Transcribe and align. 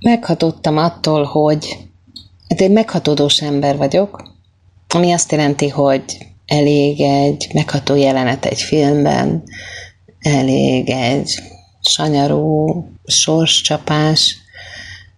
meghatottam 0.00 0.76
attól, 0.76 1.24
hogy 1.24 1.76
hát 2.48 2.60
egy 2.60 2.70
meghatódós 2.70 3.40
ember 3.42 3.76
vagyok, 3.76 4.34
ami 4.94 5.12
azt 5.12 5.32
jelenti, 5.32 5.68
hogy 5.68 6.02
elég 6.46 7.00
egy 7.00 7.50
megható 7.54 7.94
jelenet 7.94 8.44
egy 8.44 8.60
filmben, 8.60 9.42
elég 10.20 10.90
egy 10.90 11.40
sanyarú 11.80 12.84
sorscsapás, 13.04 14.36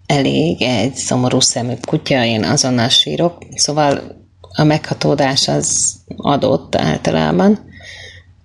elég 0.07 0.63
egy 0.63 0.95
szomorú 0.95 1.41
szemű 1.41 1.75
kutya, 1.87 2.25
én 2.25 2.45
azonnal 2.45 2.89
sírok. 2.89 3.39
Szóval 3.55 4.01
a 4.41 4.63
meghatódás 4.63 5.49
az 5.49 5.97
adott 6.17 6.77
általában, 6.77 7.59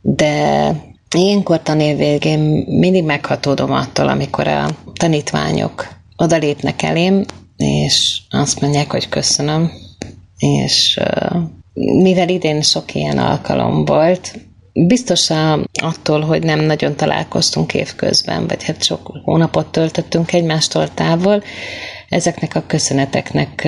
de 0.01 0.71
ilyenkor 1.15 1.61
tanév 1.61 1.97
végén 1.97 2.39
mindig 2.67 3.03
meghatódom 3.03 3.71
attól, 3.71 4.07
amikor 4.07 4.47
a 4.47 4.67
tanítványok 4.93 5.96
odalépnek 6.17 6.81
elém, 6.81 7.25
és 7.57 8.19
azt 8.29 8.61
mondják, 8.61 8.91
hogy 8.91 9.09
köszönöm, 9.09 9.71
és 10.37 10.99
mivel 11.73 12.29
idén 12.29 12.61
sok 12.61 12.95
ilyen 12.95 13.17
alkalom 13.17 13.85
volt, 13.85 14.39
biztos 14.85 15.29
attól, 15.81 16.21
hogy 16.21 16.43
nem 16.43 16.59
nagyon 16.59 16.95
találkoztunk 16.95 17.73
évközben, 17.73 18.47
vagy 18.47 18.63
hát 18.63 18.83
sok 18.83 19.11
hónapot 19.23 19.71
töltöttünk 19.71 20.33
egymástól 20.33 20.93
távol, 20.93 21.43
ezeknek 22.09 22.55
a 22.55 22.63
köszöneteknek 22.67 23.67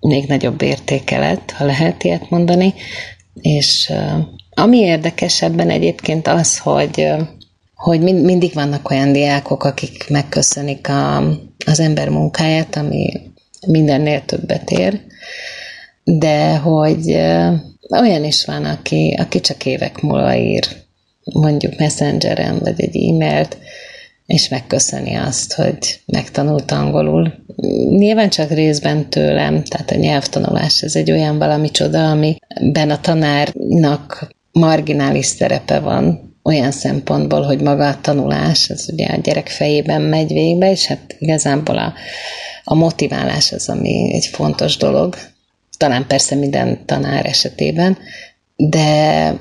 még 0.00 0.24
nagyobb 0.28 0.62
értéke 0.62 1.18
lett, 1.18 1.50
ha 1.50 1.64
lehet 1.64 2.04
ilyet 2.04 2.30
mondani, 2.30 2.74
és 3.34 3.92
ami 4.54 4.78
érdekesebben 4.78 5.70
egyébként 5.70 6.28
az, 6.28 6.58
hogy 6.58 7.08
hogy 7.82 8.00
mind, 8.00 8.24
mindig 8.24 8.54
vannak 8.54 8.90
olyan 8.90 9.12
diákok, 9.12 9.64
akik 9.64 10.06
megköszönik 10.08 10.88
a, 10.88 11.16
az 11.66 11.80
ember 11.80 12.08
munkáját, 12.08 12.76
ami 12.76 13.12
mindennél 13.66 14.24
többet 14.24 14.70
ér, 14.70 15.00
de 16.04 16.56
hogy 16.56 17.10
olyan 18.00 18.24
is 18.24 18.44
van, 18.44 18.64
aki, 18.64 19.16
aki 19.18 19.40
csak 19.40 19.66
évek 19.66 20.00
múlva 20.00 20.34
ír, 20.34 20.66
mondjuk 21.32 21.78
messengeren, 21.78 22.58
vagy 22.58 22.80
egy 22.80 22.96
e-mailt, 22.96 23.58
és 24.26 24.48
megköszöni 24.48 25.14
azt, 25.14 25.52
hogy 25.52 26.00
megtanult 26.06 26.70
angolul. 26.70 27.34
Nyilván 27.88 28.28
csak 28.28 28.50
részben 28.50 29.10
tőlem, 29.10 29.62
tehát 29.62 29.90
a 29.90 29.96
nyelvtanulás 29.96 30.82
ez 30.82 30.96
egy 30.96 31.10
olyan 31.10 31.38
valami 31.38 31.70
csoda, 31.70 32.10
amiben 32.10 32.90
a 32.90 33.00
tanárnak 33.00 34.34
marginális 34.52 35.26
szerepe 35.26 35.80
van, 35.80 36.31
olyan 36.42 36.70
szempontból, 36.70 37.42
hogy 37.42 37.60
maga 37.60 37.88
a 37.88 38.00
tanulás, 38.00 38.70
az 38.70 38.88
ugye 38.92 39.06
a 39.06 39.16
gyerek 39.16 39.48
fejében 39.48 40.02
megy 40.02 40.32
végbe, 40.32 40.70
és 40.70 40.86
hát 40.86 41.16
igazából 41.18 41.78
a, 41.78 41.92
a 42.64 42.74
motiválás 42.74 43.52
az, 43.52 43.68
ami 43.68 44.10
egy 44.14 44.26
fontos 44.26 44.76
dolog, 44.76 45.16
talán 45.76 46.06
persze 46.06 46.34
minden 46.34 46.86
tanár 46.86 47.26
esetében, 47.26 47.98
de 48.56 49.36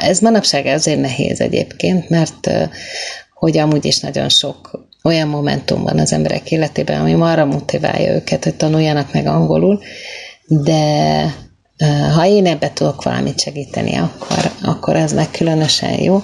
ez 0.00 0.20
manapság 0.20 0.66
azért 0.66 1.00
nehéz 1.00 1.40
egyébként, 1.40 2.08
mert 2.08 2.50
hogy 3.34 3.58
amúgy 3.58 3.84
is 3.84 4.00
nagyon 4.00 4.28
sok 4.28 4.86
olyan 5.02 5.28
momentum 5.28 5.82
van 5.82 5.98
az 5.98 6.12
emberek 6.12 6.50
életében, 6.50 7.00
ami 7.00 7.12
arra 7.12 7.44
motiválja 7.44 8.12
őket, 8.12 8.44
hogy 8.44 8.54
tanuljanak 8.54 9.12
meg 9.12 9.26
angolul, 9.26 9.80
de 10.46 11.34
ha 12.14 12.26
én 12.26 12.46
ebbe 12.46 12.72
tudok 12.72 13.02
valamit 13.02 13.40
segíteni, 13.40 13.94
akkor, 13.96 14.50
akkor 14.62 14.96
ez 14.96 15.12
meg 15.12 15.30
különösen 15.30 16.02
jó. 16.02 16.22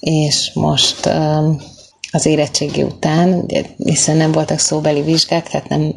És 0.00 0.50
most 0.54 1.10
az 2.10 2.26
érettségi 2.26 2.82
után, 2.82 3.32
ugye, 3.32 3.62
hiszen 3.76 4.16
nem 4.16 4.32
voltak 4.32 4.58
szóbeli 4.58 5.02
vizsgák, 5.02 5.48
tehát 5.48 5.68
nem 5.68 5.94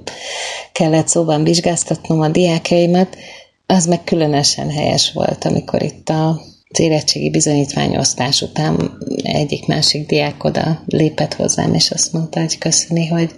kellett 0.71 1.07
szóban 1.07 1.43
vizsgáztatnom 1.43 2.21
a 2.21 2.27
diákjaimat, 2.27 3.17
az 3.65 3.85
meg 3.85 4.03
különösen 4.03 4.69
helyes 4.69 5.11
volt, 5.11 5.45
amikor 5.45 5.83
itt 5.83 6.09
a 6.09 6.41
az 6.71 6.79
érettségi 6.79 7.29
bizonyítványosztás 7.29 8.41
után 8.41 8.97
egyik-másik 9.23 10.07
diák 10.07 10.43
oda 10.43 10.81
lépett 10.85 11.33
hozzám, 11.33 11.73
és 11.73 11.91
azt 11.91 12.13
mondta, 12.13 12.39
hogy 12.39 12.57
köszöni, 12.57 13.07
hogy 13.07 13.33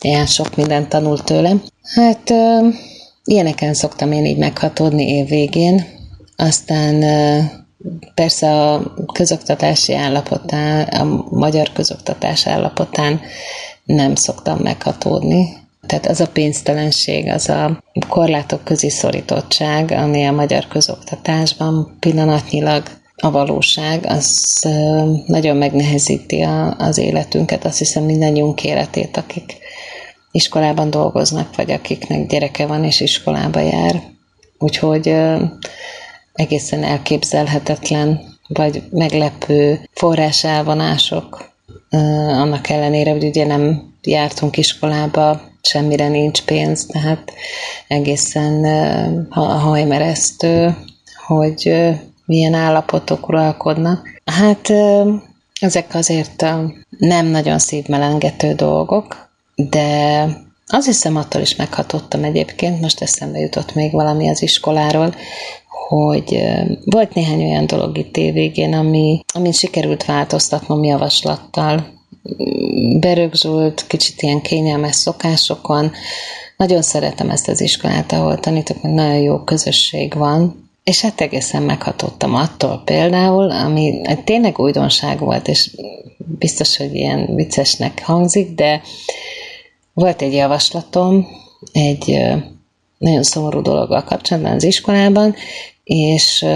ilyen 0.00 0.26
sok 0.26 0.56
mindent 0.56 0.88
tanult 0.88 1.24
tőlem. 1.24 1.62
Hát 1.82 2.32
ilyeneken 3.30 3.74
szoktam 3.74 4.12
én 4.12 4.24
így 4.24 4.36
meghatódni 4.36 5.08
év 5.08 5.28
végén, 5.28 5.84
aztán 6.36 7.04
persze 8.14 8.52
a 8.52 8.94
közoktatási 9.12 9.94
állapotán, 9.94 10.82
a 10.82 11.24
magyar 11.30 11.72
közoktatás 11.72 12.46
állapotán 12.46 13.20
nem 13.84 14.14
szoktam 14.14 14.58
meghatódni. 14.58 15.48
Tehát 15.86 16.06
az 16.06 16.20
a 16.20 16.28
pénztelenség, 16.28 17.28
az 17.28 17.48
a 17.48 17.82
korlátok 18.08 18.64
közi 18.64 18.90
szorítottság, 18.90 19.90
ami 19.90 20.24
a 20.26 20.32
magyar 20.32 20.66
közoktatásban 20.68 21.96
pillanatnyilag 22.00 22.82
a 23.16 23.30
valóság, 23.30 24.04
az 24.08 24.58
nagyon 25.26 25.56
megnehezíti 25.56 26.46
az 26.78 26.98
életünket, 26.98 27.64
azt 27.64 27.78
hiszem 27.78 28.04
mindannyiunk 28.04 28.64
életét, 28.64 29.16
akik 29.16 29.59
iskolában 30.30 30.90
dolgoznak, 30.90 31.56
vagy 31.56 31.70
akiknek 31.70 32.26
gyereke 32.26 32.66
van 32.66 32.84
és 32.84 33.00
iskolába 33.00 33.60
jár. 33.60 34.02
Úgyhogy 34.58 35.14
egészen 36.32 36.82
elképzelhetetlen, 36.84 38.20
vagy 38.48 38.82
meglepő 38.90 39.88
forráselvonások, 39.92 41.48
annak 42.28 42.68
ellenére, 42.68 43.10
hogy 43.10 43.24
ugye 43.24 43.46
nem 43.46 43.92
jártunk 44.02 44.56
iskolába, 44.56 45.40
semmire 45.62 46.08
nincs 46.08 46.42
pénz, 46.42 46.86
tehát 46.86 47.32
egészen 47.88 48.64
hajmeresztő, 49.30 50.76
hogy 51.26 51.72
milyen 52.24 52.54
állapotok 52.54 53.28
uralkodnak. 53.28 54.08
Hát 54.24 54.72
ezek 55.60 55.94
azért 55.94 56.44
nem 56.88 57.26
nagyon 57.26 57.58
szívmelengető 57.58 58.54
dolgok, 58.54 59.29
de 59.68 60.26
az 60.66 60.86
hiszem 60.86 61.16
attól 61.16 61.40
is 61.40 61.56
meghatottam 61.56 62.24
egyébként, 62.24 62.80
most 62.80 63.00
eszembe 63.00 63.38
jutott 63.38 63.74
még 63.74 63.92
valami 63.92 64.28
az 64.28 64.42
iskoláról, 64.42 65.14
hogy 65.88 66.42
volt 66.84 67.14
néhány 67.14 67.42
olyan 67.42 67.66
dolog 67.66 67.98
itt 67.98 68.16
évvégén, 68.16 68.74
ami, 68.74 69.20
amin 69.34 69.52
sikerült 69.52 70.04
változtatnom 70.04 70.84
javaslattal. 70.84 71.86
Berögzült, 73.00 73.86
kicsit 73.86 74.22
ilyen 74.22 74.40
kényelmes 74.40 74.94
szokásokon. 74.96 75.92
Nagyon 76.56 76.82
szeretem 76.82 77.30
ezt 77.30 77.48
az 77.48 77.60
iskolát, 77.60 78.12
ahol 78.12 78.38
tanítok, 78.38 78.82
meg 78.82 78.92
nagyon 78.92 79.20
jó 79.20 79.38
közösség 79.38 80.14
van, 80.14 80.68
és 80.84 81.00
hát 81.00 81.20
egészen 81.20 81.62
meghatottam 81.62 82.34
attól 82.34 82.82
például, 82.84 83.50
ami 83.50 84.00
tényleg 84.24 84.58
újdonság 84.58 85.18
volt, 85.18 85.48
és 85.48 85.70
biztos, 86.38 86.76
hogy 86.76 86.94
ilyen 86.94 87.34
viccesnek 87.34 88.02
hangzik, 88.04 88.54
de 88.54 88.82
volt 89.92 90.22
egy 90.22 90.32
javaslatom, 90.32 91.26
egy 91.72 92.20
nagyon 92.98 93.22
szomorú 93.22 93.60
dologgal 93.62 94.04
kapcsolatban 94.04 94.52
az 94.52 94.64
iskolában, 94.64 95.34
és, 95.84 96.46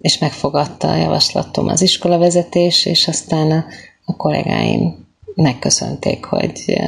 és 0.00 0.18
megfogadta 0.18 0.88
a 0.88 0.96
javaslatom 0.96 1.68
az 1.68 1.82
iskolavezetés, 1.82 2.86
és 2.86 3.08
aztán 3.08 3.50
a, 3.50 3.64
a 4.04 4.16
kollégáim 4.16 5.06
megköszönték, 5.34 6.24
hogy 6.24 6.80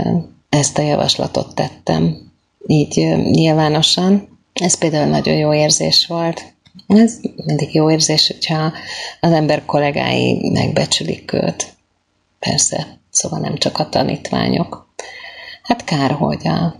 ezt 0.49 0.79
a 0.79 0.83
javaslatot 0.83 1.55
tettem 1.55 2.17
így 2.67 2.97
nyilvánosan. 3.31 4.39
Ez 4.53 4.79
például 4.79 5.11
nagyon 5.11 5.35
jó 5.35 5.55
érzés 5.55 6.07
volt. 6.07 6.53
Ez 6.87 7.19
mindig 7.47 7.75
jó 7.75 7.91
érzés, 7.91 8.27
hogyha 8.27 8.73
az 9.21 9.33
ember 9.33 9.65
kollégái 9.65 10.51
megbecsülik 10.53 11.33
őt. 11.33 11.77
Persze, 12.39 12.99
szóval 13.11 13.39
nem 13.39 13.57
csak 13.57 13.79
a 13.79 13.89
tanítványok. 13.89 14.88
Hát 15.69 15.85
kár, 15.85 16.11
hogy 16.11 16.47
a, 16.47 16.75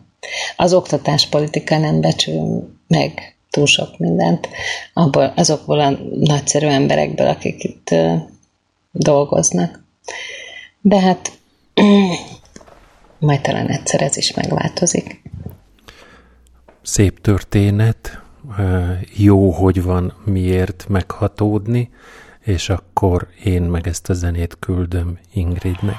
az 0.57 0.73
oktatáspolitika 0.73 1.79
nem 1.79 2.01
becsül 2.01 2.77
meg 2.87 3.37
túl 3.51 3.67
sok 3.67 3.99
mindent 3.99 4.49
abból, 4.93 5.33
azokból 5.37 5.81
a 5.81 5.91
nagyszerű 6.15 6.67
emberekből, 6.67 7.27
akik 7.27 7.65
itt 7.65 7.95
dolgoznak. 8.91 9.85
De 10.81 11.01
hát 11.01 11.33
majd 13.19 13.41
talán 13.41 13.69
egyszer 13.69 14.03
ez 14.03 14.17
is 14.17 14.35
megváltozik. 14.35 15.23
Szép 16.83 17.21
történet, 17.21 18.23
jó, 19.17 19.51
hogy 19.51 19.83
van 19.83 20.15
miért 20.25 20.85
meghatódni, 20.89 21.91
és 22.45 22.69
akkor 22.69 23.29
én 23.45 23.63
meg 23.63 23.87
ezt 23.87 24.09
a 24.09 24.15
zenét 24.15 24.57
küldöm 24.59 25.19
Ingridnek. 25.33 25.97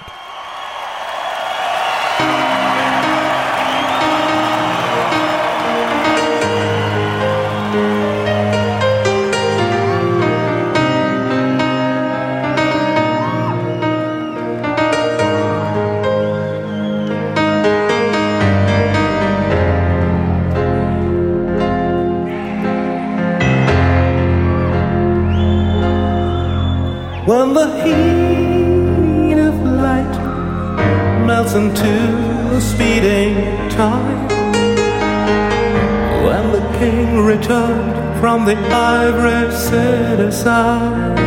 The 38.50 38.57
ivory 38.74 39.51
city 39.56 40.31
side, 40.31 41.19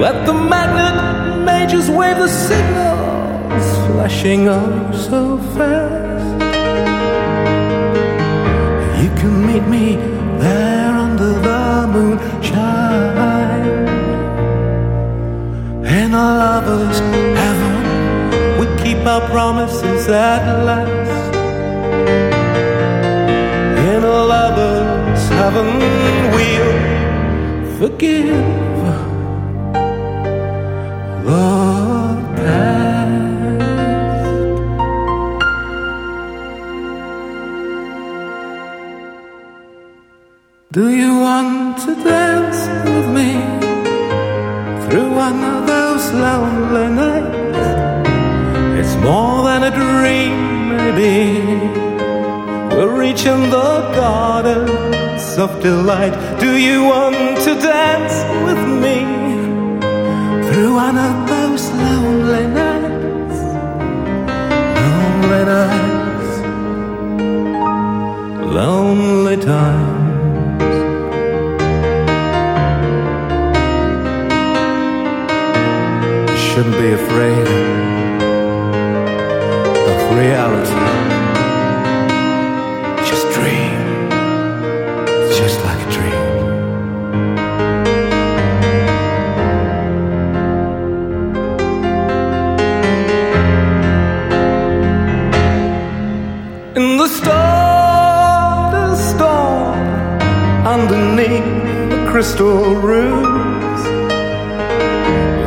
let 0.00 0.24
the 0.24 0.32
magnet 0.32 1.44
majors 1.44 1.90
wave 1.90 2.16
the 2.16 2.26
signals, 2.26 3.66
flashing 3.86 4.48
oh 4.48 4.92
so 4.92 5.36
fast. 5.54 6.42
You 9.02 9.10
can 9.20 9.46
meet 9.46 9.64
me 9.76 9.96
there 10.40 10.94
under 11.06 11.32
the 11.48 11.86
moonshine 11.92 13.36
in 15.98 16.14
a 16.14 16.28
lover's 16.40 16.98
heaven. 17.40 17.76
We 18.58 18.66
keep 18.82 19.04
our 19.04 19.20
promises 19.28 20.08
at 20.08 20.64
last. 20.64 21.05
Heaven, 25.50 25.78
we'll 26.34 27.78
forgive 27.78 28.65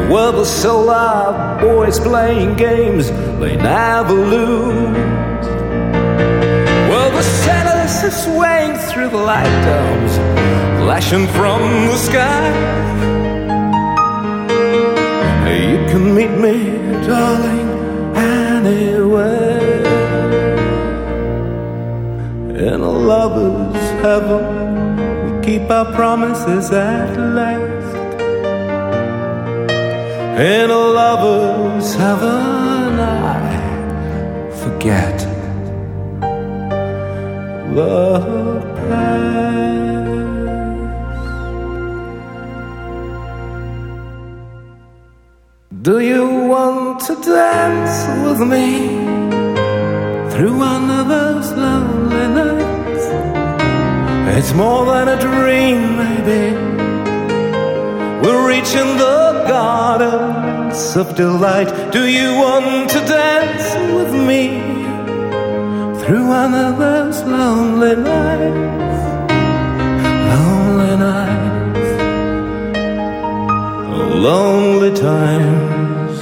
were 0.09 0.31
the 0.31 0.45
solar 0.45 1.59
boys 1.61 1.99
playing 1.99 2.55
games 2.55 3.11
they 3.39 3.55
never 3.55 4.13
lose. 4.13 5.45
Well, 6.89 7.11
the 7.11 7.21
sailors 7.21 8.03
are 8.03 8.17
swaying 8.25 8.75
through 8.89 9.09
the 9.09 9.17
light 9.17 9.55
domes, 9.65 10.13
flashing 10.81 11.27
from 11.27 11.61
the 11.91 11.97
sky. 11.97 12.49
You 15.69 15.77
can 15.91 16.15
meet 16.15 16.31
me, 16.45 16.55
darling, 17.05 17.69
anywhere. 18.15 19.59
In 22.67 22.81
a 22.81 22.91
lover's 22.91 23.89
heaven, 24.01 24.43
we 25.23 25.45
keep 25.45 25.69
our 25.69 25.93
promises 25.93 26.71
at 26.71 27.15
last. 27.15 27.68
In 30.39 30.71
a 30.71 30.77
lover's 30.77 31.95
heaven, 31.95 32.97
I 32.97 34.49
forget 34.63 35.19
the 37.75 38.21
past. 38.87 39.99
Do 45.81 45.99
you 45.99 46.25
want 46.47 47.01
to 47.01 47.15
dance 47.15 47.97
with 48.23 48.39
me 48.47 48.87
through 50.31 50.57
one 50.57 50.89
of 50.89 51.09
those 51.09 51.51
lonely 51.51 52.27
nights? 52.39 53.05
It's 54.37 54.53
more 54.53 54.85
than 54.85 55.09
a 55.09 55.19
dream, 55.19 55.97
maybe. 55.97 56.68
We're 58.29 58.47
reaching 58.47 58.97
the 58.97 59.43
gardens 59.47 60.95
of 60.95 61.15
delight. 61.15 61.91
Do 61.91 62.05
you 62.07 62.35
want 62.35 62.91
to 62.91 62.99
dance 62.99 63.67
with 63.91 64.13
me 64.13 64.43
through 65.99 66.27
those 66.77 67.23
lonely 67.23 67.95
nights? 67.95 69.01
Lonely 70.29 70.95
nights, 71.09 71.91
lonely 74.27 74.91
times. 74.93 76.17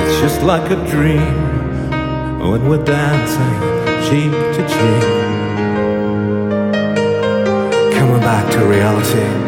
It's 0.00 0.16
just 0.20 0.42
like 0.42 0.68
a 0.72 0.78
dream 0.90 1.36
when 2.50 2.68
we're 2.68 2.84
dancing 2.84 3.60
cheek 4.06 4.32
to 4.56 4.62
cheek. 4.74 5.04
Coming 7.96 8.20
back 8.20 8.50
to 8.54 8.64
reality. 8.66 9.43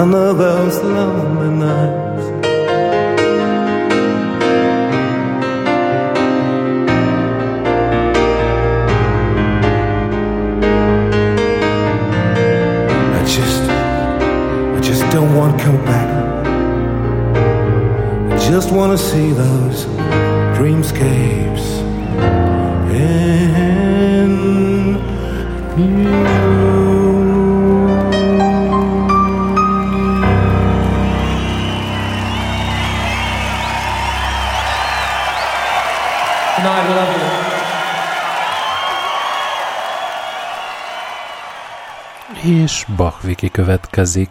Of 0.00 0.38
those 0.38 0.82
lonely 0.82 1.50
nights. 1.58 2.24
I 13.12 13.24
just, 13.26 13.62
I 13.62 14.80
just 14.82 15.02
don't 15.12 15.36
want 15.36 15.58
to 15.58 15.64
come 15.64 15.84
back. 15.84 16.46
I 18.32 18.38
just 18.38 18.72
want 18.72 18.98
to 18.98 19.04
see 19.04 19.32
those 19.32 19.84
dreamscapes 20.56 21.82
in 22.90 24.30
you. 25.76 26.49
És 42.50 42.84
Bach 42.96 43.50
következik. 43.52 44.28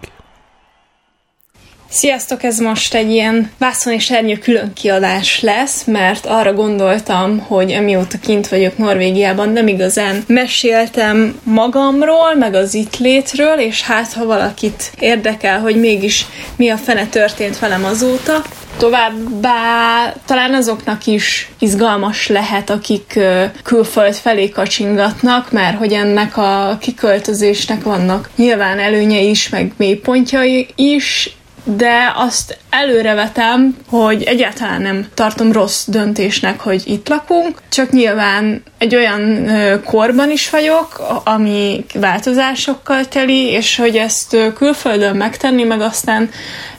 Sziasztok, 1.89 2.43
ez 2.43 2.59
most 2.59 2.93
egy 2.93 3.11
ilyen 3.11 3.51
vászon 3.57 3.93
és 3.93 4.11
ernyő 4.11 4.37
külön 4.37 4.73
kiadás 4.73 5.41
lesz, 5.41 5.83
mert 5.83 6.25
arra 6.25 6.53
gondoltam, 6.53 7.39
hogy 7.39 7.71
amióta 7.71 8.17
kint 8.19 8.47
vagyok 8.47 8.77
Norvégiában, 8.77 9.49
nem 9.49 9.67
igazán 9.67 10.23
meséltem 10.27 11.39
magamról, 11.43 12.35
meg 12.35 12.53
az 12.53 12.73
itt 12.73 12.97
létről, 12.97 13.59
és 13.59 13.81
hát 13.81 14.13
ha 14.13 14.25
valakit 14.25 14.91
érdekel, 14.99 15.59
hogy 15.59 15.79
mégis 15.79 16.25
mi 16.55 16.69
a 16.69 16.77
fene 16.77 17.07
történt 17.07 17.59
velem 17.59 17.85
azóta, 17.85 18.43
Továbbá 18.79 20.13
talán 20.25 20.53
azoknak 20.53 21.05
is 21.05 21.51
izgalmas 21.59 22.27
lehet, 22.27 22.69
akik 22.69 23.19
külföld 23.63 24.13
felé 24.13 24.49
kacsingatnak, 24.49 25.51
mert 25.51 25.77
hogy 25.77 25.93
ennek 25.93 26.37
a 26.37 26.77
kiköltözésnek 26.81 27.83
vannak 27.83 28.29
nyilván 28.35 28.79
előnyei 28.79 29.29
is, 29.29 29.49
meg 29.49 29.73
mélypontjai 29.77 30.67
is, 30.75 31.37
de 31.75 32.11
azt 32.15 32.57
előrevetem, 32.69 33.77
hogy 33.89 34.23
egyáltalán 34.23 34.81
nem 34.81 35.07
tartom 35.13 35.51
rossz 35.51 35.87
döntésnek, 35.87 36.59
hogy 36.59 36.83
itt 36.85 37.09
lakunk, 37.09 37.61
csak 37.69 37.91
nyilván 37.91 38.63
egy 38.77 38.95
olyan 38.95 39.49
korban 39.85 40.31
is 40.31 40.49
vagyok, 40.49 41.21
ami 41.23 41.85
változásokkal 41.93 43.07
teli, 43.07 43.49
és 43.49 43.75
hogy 43.75 43.95
ezt 43.95 44.37
külföldön 44.55 45.15
megtenni, 45.15 45.63
meg 45.63 45.81
aztán 45.81 46.29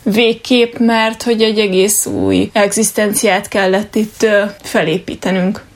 végképp, 0.02 0.76
mert 0.78 1.22
hogy 1.22 1.42
egy 1.42 1.58
egész 1.58 2.06
új 2.06 2.50
egzisztenciát 2.52 3.48
kellett 3.48 3.94
itt 3.94 4.26
felépítenünk. 4.62 5.68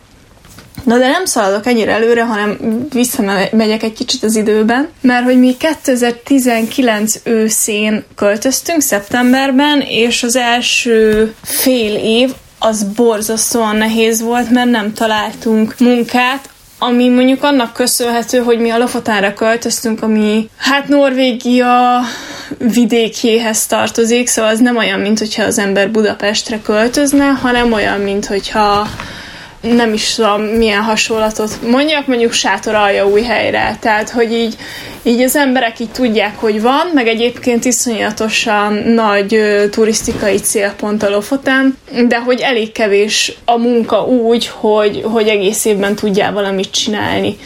Na 0.84 0.98
de 0.98 1.08
nem 1.08 1.24
szaladok 1.24 1.66
ennyire 1.66 1.92
előre, 1.92 2.24
hanem 2.24 2.58
visszamegyek 2.92 3.82
egy 3.82 3.92
kicsit 3.92 4.22
az 4.22 4.36
időben, 4.36 4.88
mert 5.00 5.24
hogy 5.24 5.38
mi 5.38 5.56
2019 5.56 7.20
őszén 7.24 8.04
költöztünk, 8.14 8.80
szeptemberben, 8.80 9.80
és 9.80 10.22
az 10.22 10.36
első 10.36 11.34
fél 11.42 11.94
év 11.94 12.30
az 12.58 12.82
borzasztóan 12.82 13.76
nehéz 13.76 14.20
volt, 14.22 14.50
mert 14.50 14.70
nem 14.70 14.92
találtunk 14.92 15.74
munkát, 15.78 16.48
ami 16.78 17.08
mondjuk 17.08 17.42
annak 17.42 17.72
köszönhető, 17.72 18.38
hogy 18.38 18.58
mi 18.58 18.70
a 18.70 18.78
Lofotára 18.78 19.34
költöztünk, 19.34 20.02
ami 20.02 20.48
hát 20.56 20.88
Norvégia 20.88 22.00
vidékéhez 22.58 23.66
tartozik, 23.66 24.28
szóval 24.28 24.50
az 24.50 24.58
nem 24.58 24.76
olyan, 24.76 25.00
mint 25.00 25.18
hogyha 25.18 25.42
az 25.42 25.58
ember 25.58 25.90
Budapestre 25.90 26.60
költözne, 26.60 27.24
hanem 27.24 27.72
olyan, 27.72 28.00
mint 28.00 28.26
hogyha 28.26 28.88
nem 29.64 29.92
is 29.92 30.14
tudom 30.14 30.42
milyen 30.42 30.82
hasonlatot 30.82 31.62
mondjak, 31.62 32.06
mondjuk 32.06 32.32
sátor 32.32 32.74
alja 32.74 33.06
új 33.06 33.22
helyre. 33.22 33.76
Tehát, 33.80 34.10
hogy 34.10 34.32
így, 34.32 34.56
így 35.02 35.20
az 35.20 35.36
emberek 35.36 35.80
így 35.80 35.90
tudják, 35.90 36.38
hogy 36.38 36.62
van, 36.62 36.90
meg 36.94 37.06
egyébként 37.06 37.64
iszonyatosan 37.64 38.72
nagy 38.74 39.34
ö, 39.34 39.68
turisztikai 39.68 40.36
célpont 40.36 41.02
a 41.02 41.10
Lofoten, 41.10 41.78
de 42.08 42.18
hogy 42.18 42.40
elég 42.40 42.72
kevés 42.72 43.32
a 43.44 43.56
munka 43.56 44.04
úgy, 44.06 44.46
hogy, 44.46 45.02
hogy 45.04 45.28
egész 45.28 45.64
évben 45.64 45.94
tudjál 45.94 46.32
valamit 46.32 46.70
csinálni 46.70 47.36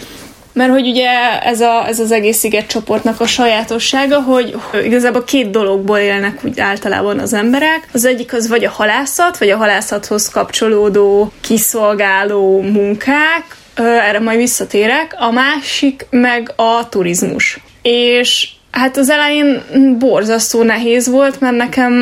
mert 0.59 0.71
hogy 0.71 0.89
ugye 0.89 1.41
ez, 1.43 1.61
a, 1.61 1.87
ez 1.89 2.01
az 2.01 2.13
egész 2.13 2.45
csoportnak 2.67 3.21
a 3.21 3.27
sajátossága, 3.27 4.21
hogy 4.21 4.57
igazából 4.85 5.25
két 5.25 5.51
dologból 5.51 5.99
élnek 5.99 6.45
úgy 6.45 6.61
általában 6.61 7.19
az 7.19 7.33
emberek. 7.33 7.89
Az 7.93 8.05
egyik 8.05 8.33
az 8.33 8.49
vagy 8.49 8.65
a 8.65 8.71
halászat, 8.71 9.39
vagy 9.39 9.51
a 9.51 9.57
halászathoz 9.57 10.29
kapcsolódó 10.29 11.33
kiszolgáló 11.41 12.61
munkák, 12.61 13.57
erre 13.75 14.21
majd 14.21 14.39
visszatérek, 14.39 15.15
a 15.19 15.31
másik 15.31 16.07
meg 16.11 16.53
a 16.57 16.89
turizmus. 16.89 17.61
És 17.83 18.49
Hát 18.71 18.97
az 18.97 19.11
elején 19.11 19.63
borzasztó 19.99 20.63
nehéz 20.63 21.09
volt, 21.09 21.41
mert 21.41 21.57
nekem 21.57 21.93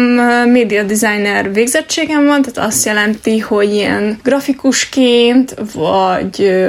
média 0.48 0.82
designer 0.82 1.52
végzettségem 1.52 2.26
van, 2.26 2.42
tehát 2.42 2.68
azt 2.70 2.86
jelenti, 2.86 3.38
hogy 3.38 3.74
ilyen 3.74 4.18
grafikusként, 4.22 5.54
vagy 5.74 6.66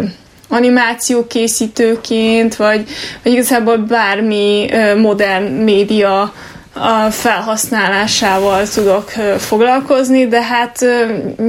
animációkészítőként, 0.47 2.55
vagy, 2.55 2.87
vagy 3.23 3.31
igazából 3.31 3.77
bármi 3.77 4.69
modern 4.97 5.43
média 5.43 6.33
a 6.79 7.11
felhasználásával 7.11 8.67
tudok 8.67 9.09
foglalkozni, 9.37 10.27
de 10.27 10.41
hát 10.41 10.85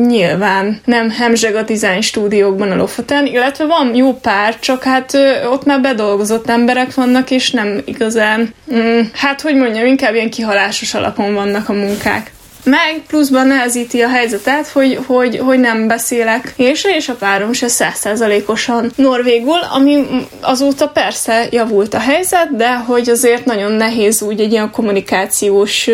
nyilván 0.07 0.81
nem 0.85 1.11
hemzseg 1.11 1.55
a 1.55 1.63
design 1.63 2.01
stúdiókban 2.01 2.71
a 2.71 2.77
Lofoten, 2.77 3.27
illetve 3.27 3.67
van 3.67 3.95
jó 3.95 4.15
pár, 4.15 4.59
csak 4.59 4.83
hát 4.83 5.19
ott 5.51 5.65
már 5.65 5.81
bedolgozott 5.81 6.49
emberek 6.49 6.95
vannak, 6.95 7.31
és 7.31 7.51
nem 7.51 7.81
igazán, 7.85 8.55
mm, 8.75 9.01
hát 9.13 9.41
hogy 9.41 9.55
mondjam, 9.55 9.87
inkább 9.87 10.15
ilyen 10.15 10.31
kihalásos 10.31 10.95
alapon 10.95 11.35
vannak 11.35 11.69
a 11.69 11.73
munkák 11.73 12.33
meg 12.65 13.03
pluszban 13.07 13.47
nehezíti 13.47 14.01
a 14.01 14.09
helyzetet, 14.09 14.69
hogy, 14.69 15.01
hogy, 15.07 15.39
hogy 15.39 15.59
nem 15.59 15.87
beszélek. 15.87 16.53
Én 16.57 16.75
se, 16.75 16.97
és 16.97 17.09
a 17.09 17.15
párom 17.15 17.53
se 17.53 17.69
százszázalékosan 17.69 18.91
norvégul, 18.97 19.59
ami 19.73 20.07
azóta 20.41 20.89
persze 20.89 21.47
javult 21.51 21.95
a 21.95 21.99
helyzet, 21.99 22.57
de 22.57 22.75
hogy 22.75 23.09
azért 23.09 23.45
nagyon 23.45 23.73
nehéz 23.73 24.23
úgy 24.23 24.41
egy 24.41 24.53
ilyen 24.53 24.71
kommunikációs, 24.71 25.87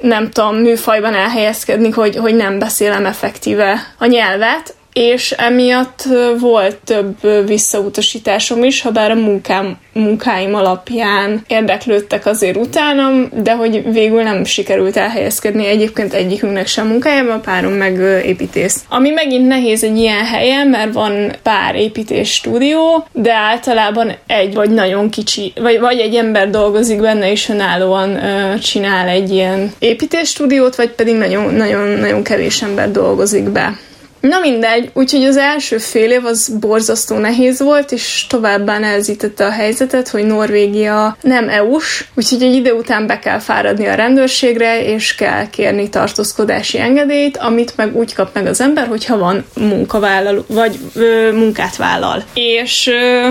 nem 0.00 0.30
tudom, 0.30 0.56
műfajban 0.56 1.14
elhelyezkedni, 1.14 1.90
hogy, 1.90 2.16
hogy 2.16 2.34
nem 2.34 2.58
beszélem 2.58 3.06
effektíve 3.06 3.94
a 3.98 4.06
nyelvet, 4.06 4.76
és 4.98 5.30
emiatt 5.30 6.04
volt 6.40 6.76
több 6.84 7.46
visszautasításom 7.46 8.64
is, 8.64 8.82
ha 8.82 8.90
bár 8.90 9.10
a 9.10 9.14
munkám, 9.14 9.76
munkáim 9.92 10.54
alapján 10.54 11.44
érdeklődtek 11.46 12.26
azért 12.26 12.56
utánam, 12.56 13.28
de 13.42 13.54
hogy 13.54 13.92
végül 13.92 14.22
nem 14.22 14.44
sikerült 14.44 14.96
elhelyezkedni 14.96 15.66
egyébként 15.66 16.14
egyikünknek 16.14 16.66
sem 16.66 16.86
munkájában, 16.86 17.36
a 17.36 17.40
párom 17.40 17.72
meg 17.72 18.24
építész. 18.24 18.84
Ami 18.88 19.10
megint 19.10 19.46
nehéz 19.46 19.84
egy 19.84 19.96
ilyen 19.96 20.24
helyen, 20.24 20.66
mert 20.66 20.92
van 20.92 21.32
pár 21.42 21.74
építés 21.74 22.32
stúdió, 22.32 23.06
de 23.12 23.32
általában 23.32 24.12
egy 24.26 24.54
vagy 24.54 24.70
nagyon 24.70 25.10
kicsi, 25.10 25.52
vagy, 25.60 25.80
vagy 25.80 25.98
egy 25.98 26.14
ember 26.14 26.50
dolgozik 26.50 27.00
benne, 27.00 27.30
és 27.30 27.48
önállóan 27.48 28.10
uh, 28.10 28.58
csinál 28.58 29.08
egy 29.08 29.30
ilyen 29.30 29.72
építés 29.78 30.28
stúdiót, 30.28 30.76
vagy 30.76 30.90
pedig 30.90 31.14
nagyon, 31.14 31.54
nagyon, 31.54 31.88
nagyon 31.88 32.22
kevés 32.22 32.62
ember 32.62 32.90
dolgozik 32.90 33.44
be. 33.44 33.78
Na 34.20 34.38
mindegy, 34.38 34.90
úgyhogy 34.92 35.24
az 35.24 35.36
első 35.36 35.78
fél 35.78 36.10
év 36.10 36.24
az 36.24 36.48
borzasztó 36.60 37.16
nehéz 37.16 37.60
volt, 37.60 37.92
és 37.92 38.26
továbbá 38.28 38.78
nehezítette 38.78 39.46
a 39.46 39.50
helyzetet, 39.50 40.08
hogy 40.08 40.24
Norvégia 40.24 41.16
nem 41.20 41.48
EU-s, 41.48 42.04
úgyhogy 42.14 42.42
egy 42.42 42.54
idő 42.54 42.72
után 42.72 43.06
be 43.06 43.18
kell 43.18 43.38
fáradni 43.38 43.86
a 43.86 43.94
rendőrségre, 43.94 44.82
és 44.84 45.14
kell 45.14 45.50
kérni 45.50 45.88
tartózkodási 45.88 46.78
engedélyt, 46.78 47.36
amit 47.36 47.76
meg 47.76 47.96
úgy 47.96 48.14
kap 48.14 48.34
meg 48.34 48.46
az 48.46 48.60
ember, 48.60 48.86
hogyha 48.86 49.18
van 49.18 49.44
munkavállaló, 49.54 50.44
vagy 50.46 50.78
ö, 50.94 51.32
munkát 51.32 51.76
vállal. 51.76 52.24
És 52.34 52.86
ö, 52.86 53.28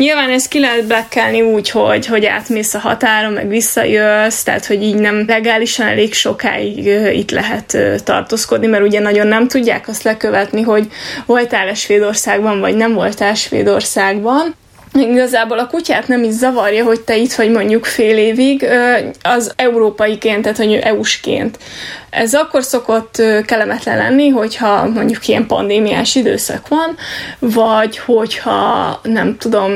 Nyilván 0.00 0.30
ezt 0.30 0.48
ki 0.48 0.60
lehet 0.60 0.86
bekelni 0.86 1.42
úgy, 1.42 1.70
hogy, 1.70 2.06
hogy 2.06 2.24
átmész 2.24 2.74
a 2.74 2.78
határon, 2.78 3.32
meg 3.32 3.48
visszajössz, 3.48 4.42
tehát 4.42 4.66
hogy 4.66 4.82
így 4.82 4.94
nem 4.94 5.24
legálisan 5.26 5.86
elég 5.86 6.14
sokáig 6.14 6.86
itt 7.12 7.30
lehet 7.30 7.76
tartózkodni, 8.04 8.66
mert 8.66 8.84
ugye 8.84 9.00
nagyon 9.00 9.26
nem 9.26 9.48
tudják 9.48 9.88
azt 9.88 10.02
lekövetni, 10.02 10.62
hogy 10.62 10.88
voltál-e 11.26 11.74
Svédországban, 11.74 12.60
vagy 12.60 12.74
nem 12.74 12.92
voltál 12.92 13.34
Svédországban. 13.34 14.54
Igazából 14.94 15.58
a 15.58 15.66
kutyát 15.66 16.08
nem 16.08 16.22
is 16.22 16.32
zavarja, 16.32 16.84
hogy 16.84 17.00
te 17.00 17.16
itt 17.16 17.32
vagy 17.32 17.50
mondjuk 17.50 17.84
fél 17.84 18.18
évig, 18.18 18.66
az 19.22 19.52
európaiként, 19.56 20.42
tehát 20.42 20.56
hogy 20.56 20.74
EU-sként. 20.74 21.58
Ez 22.10 22.34
akkor 22.34 22.62
szokott 22.62 23.22
kellemetlen 23.46 23.96
lenni, 23.96 24.28
hogyha 24.28 24.86
mondjuk 24.86 25.28
ilyen 25.28 25.46
pandémiás 25.46 26.14
időszak 26.14 26.68
van, 26.68 26.96
vagy 27.38 27.98
hogyha 27.98 29.00
nem 29.02 29.36
tudom, 29.38 29.72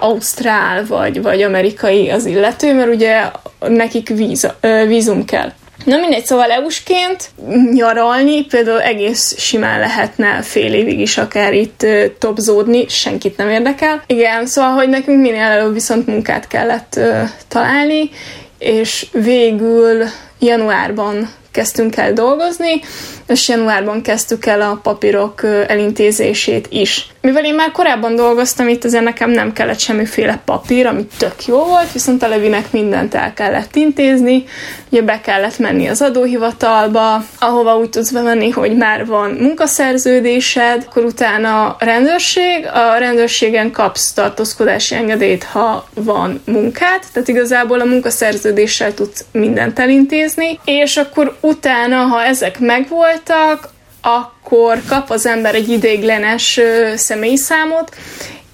ausztrál 0.00 0.86
vagy, 0.86 1.22
vagy 1.22 1.42
amerikai 1.42 2.10
az 2.10 2.26
illető, 2.26 2.74
mert 2.74 2.94
ugye 2.94 3.22
nekik 3.58 4.08
víz, 4.08 4.52
vízum 4.86 5.24
kell. 5.24 5.52
Na 5.86 5.96
mindegy, 5.96 6.26
szóval 6.26 6.50
EU-sként 6.50 7.30
nyaralni 7.72 8.44
például 8.44 8.80
egész 8.82 9.38
simán 9.38 9.80
lehetne 9.80 10.42
fél 10.42 10.74
évig 10.74 11.00
is 11.00 11.18
akár 11.18 11.52
itt 11.52 11.86
topzódni, 12.18 12.88
senkit 12.88 13.36
nem 13.36 13.48
érdekel. 13.48 14.02
Igen, 14.06 14.46
szóval, 14.46 14.70
hogy 14.70 14.88
nekünk 14.88 15.20
minél 15.20 15.42
előbb 15.42 15.72
viszont 15.72 16.06
munkát 16.06 16.46
kellett 16.46 17.00
találni, 17.48 18.10
és 18.58 19.06
végül 19.12 20.04
januárban 20.38 21.28
kezdtünk 21.56 21.96
el 21.96 22.12
dolgozni, 22.12 22.80
és 23.26 23.48
januárban 23.48 24.02
kezdtük 24.02 24.46
el 24.46 24.60
a 24.60 24.80
papírok 24.82 25.44
elintézését 25.66 26.66
is. 26.70 27.06
Mivel 27.20 27.44
én 27.44 27.54
már 27.54 27.72
korábban 27.72 28.14
dolgoztam 28.16 28.68
itt, 28.68 28.84
azért 28.84 29.04
nekem 29.04 29.30
nem 29.30 29.52
kellett 29.52 29.78
semmiféle 29.78 30.40
papír, 30.44 30.86
ami 30.86 31.06
tök 31.18 31.46
jó 31.46 31.64
volt, 31.64 31.92
viszont 31.92 32.22
a 32.22 32.28
Levinek 32.28 32.72
mindent 32.72 33.14
el 33.14 33.34
kellett 33.34 33.76
intézni, 33.76 34.44
ugye 34.88 35.02
be 35.02 35.20
kellett 35.20 35.58
menni 35.58 35.86
az 35.86 36.02
adóhivatalba, 36.02 37.24
ahova 37.38 37.76
úgy 37.76 37.90
tudsz 37.90 38.10
bemenni, 38.10 38.50
hogy 38.50 38.76
már 38.76 39.06
van 39.06 39.30
munkaszerződésed, 39.30 40.84
akkor 40.88 41.04
utána 41.04 41.66
a 41.66 41.84
rendőrség, 41.84 42.66
a 42.74 42.98
rendőrségen 42.98 43.70
kapsz 43.70 44.12
tartózkodási 44.12 44.94
engedélyt, 44.94 45.44
ha 45.44 45.88
van 45.94 46.40
munkát, 46.44 47.04
tehát 47.12 47.28
igazából 47.28 47.80
a 47.80 47.84
munkaszerződéssel 47.84 48.94
tudsz 48.94 49.24
mindent 49.32 49.78
elintézni, 49.78 50.58
és 50.64 50.96
akkor 50.96 51.36
utána, 51.46 51.96
ha 51.96 52.24
ezek 52.24 52.58
megvoltak, 52.58 53.68
akkor 54.02 54.82
kap 54.88 55.10
az 55.10 55.26
ember 55.26 55.54
egy 55.54 55.68
idéglenes 55.68 56.60
személyi 56.96 57.36
számot, 57.36 57.96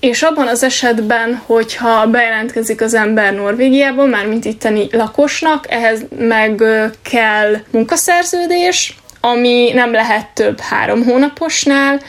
és 0.01 0.23
abban 0.23 0.47
az 0.47 0.63
esetben, 0.63 1.43
hogyha 1.47 2.07
bejelentkezik 2.07 2.81
az 2.81 2.95
ember 2.95 3.35
Norvégiában, 3.35 4.09
mármint 4.09 4.45
itteni 4.45 4.89
lakosnak, 4.91 5.67
ehhez 5.71 6.01
meg 6.19 6.63
kell 7.11 7.57
munkaszerződés, 7.71 8.97
ami 9.21 9.71
nem 9.75 9.93
lehet 9.93 10.29
több 10.35 10.61
három 10.61 11.05
hónaposnál, 11.05 12.01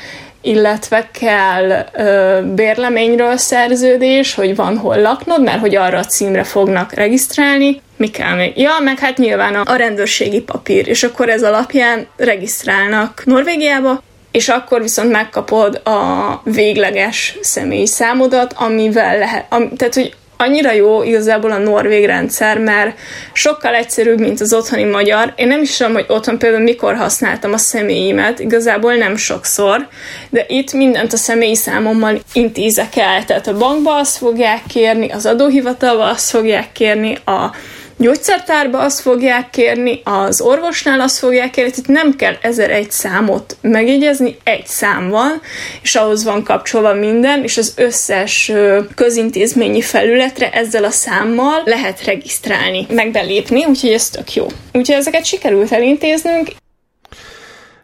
illetve 0.41 1.09
kell 1.19 1.85
ö, 1.93 2.39
bérleményről 2.55 3.37
szerződés, 3.37 4.33
hogy 4.33 4.55
van 4.55 4.77
hol 4.77 5.01
laknod, 5.01 5.43
mert 5.43 5.59
hogy 5.59 5.75
arra 5.75 5.97
a 5.97 6.05
címre 6.05 6.43
fognak 6.43 6.93
regisztrálni, 6.93 7.81
Mi 7.97 8.07
kell 8.07 8.35
még? 8.35 8.57
Ja, 8.57 8.71
meg 8.83 8.99
hát 8.99 9.17
nyilván 9.17 9.55
a, 9.55 9.63
a 9.65 9.75
rendőrségi 9.75 10.41
papír, 10.41 10.87
és 10.87 11.03
akkor 11.03 11.29
ez 11.29 11.43
alapján 11.43 12.07
regisztrálnak 12.17 13.21
Norvégiába, 13.25 14.01
és 14.31 14.49
akkor 14.49 14.81
viszont 14.81 15.11
megkapod 15.11 15.81
a 15.83 16.41
végleges 16.43 17.37
személyi 17.41 17.85
számodat, 17.85 18.53
amivel 18.57 19.17
lehet, 19.17 19.45
am, 19.49 19.75
tehát 19.75 19.93
hogy 19.93 20.15
annyira 20.37 20.71
jó 20.71 21.03
igazából 21.03 21.51
a 21.51 21.57
norvég 21.57 22.05
rendszer, 22.05 22.57
mert 22.57 22.97
sokkal 23.33 23.73
egyszerűbb, 23.73 24.19
mint 24.19 24.41
az 24.41 24.53
otthoni 24.53 24.83
magyar. 24.83 25.33
Én 25.35 25.47
nem 25.47 25.61
is 25.61 25.77
tudom, 25.77 25.93
hogy 25.93 26.05
otthon 26.07 26.37
például 26.37 26.63
mikor 26.63 26.95
használtam 26.95 27.53
a 27.53 27.57
személyimet, 27.57 28.39
igazából 28.39 28.93
nem 28.93 29.15
sokszor, 29.15 29.87
de 30.29 30.45
itt 30.47 30.73
mindent 30.73 31.13
a 31.13 31.17
személyi 31.17 31.55
számommal 31.55 32.19
intézek 32.33 32.95
el. 32.95 33.25
Tehát 33.25 33.47
a 33.47 33.57
bankba 33.57 33.95
azt 33.95 34.17
fogják 34.17 34.61
kérni, 34.67 35.11
az 35.11 35.25
adóhivatalba 35.25 36.03
azt 36.09 36.29
fogják 36.29 36.71
kérni, 36.71 37.17
a 37.25 37.55
gyógyszertárba 37.97 38.79
azt 38.79 38.99
fogják 38.99 39.49
kérni, 39.49 40.01
az 40.03 40.41
orvosnál 40.41 41.01
azt 41.01 41.17
fogják 41.17 41.51
kérni, 41.51 41.71
tehát 41.71 42.03
nem 42.03 42.15
kell 42.15 42.33
ezer 42.41 42.69
egy 42.69 42.91
számot 42.91 43.57
megjegyezni, 43.61 44.37
egy 44.43 44.67
szám 44.67 45.09
van, 45.09 45.41
és 45.81 45.95
ahhoz 45.95 46.23
van 46.23 46.43
kapcsolva 46.43 46.93
minden, 46.93 47.43
és 47.43 47.57
az 47.57 47.73
összes 47.77 48.51
közintézményi 48.95 49.81
felületre 49.81 50.51
ezzel 50.51 50.83
a 50.83 50.89
számmal 50.89 51.61
lehet 51.65 52.03
regisztrálni, 52.03 52.85
meg 52.89 53.11
belépni, 53.11 53.65
úgyhogy 53.65 53.91
ez 53.91 54.09
tök 54.09 54.33
jó. 54.33 54.45
Úgyhogy 54.73 54.95
ezeket 54.95 55.25
sikerült 55.25 55.71
elintéznünk, 55.71 56.47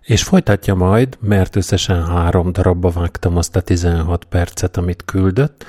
és 0.10 0.24
folytatja 0.24 0.76
majd, 0.76 1.18
mert 1.20 1.56
összesen 1.56 2.08
három 2.08 2.52
darabba 2.52 2.90
vágtam 2.90 3.38
azt 3.38 3.56
a 3.56 3.62
16 3.62 4.26
percet, 4.26 4.78
amit 4.78 5.04
küldött, 5.06 5.66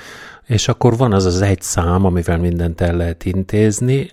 és 0.50 0.68
akkor 0.68 0.96
van 0.96 1.12
az 1.12 1.24
az 1.24 1.40
egy 1.40 1.62
szám, 1.62 2.04
amivel 2.04 2.38
mindent 2.38 2.80
el 2.80 2.96
lehet 2.96 3.24
intézni. 3.24 4.10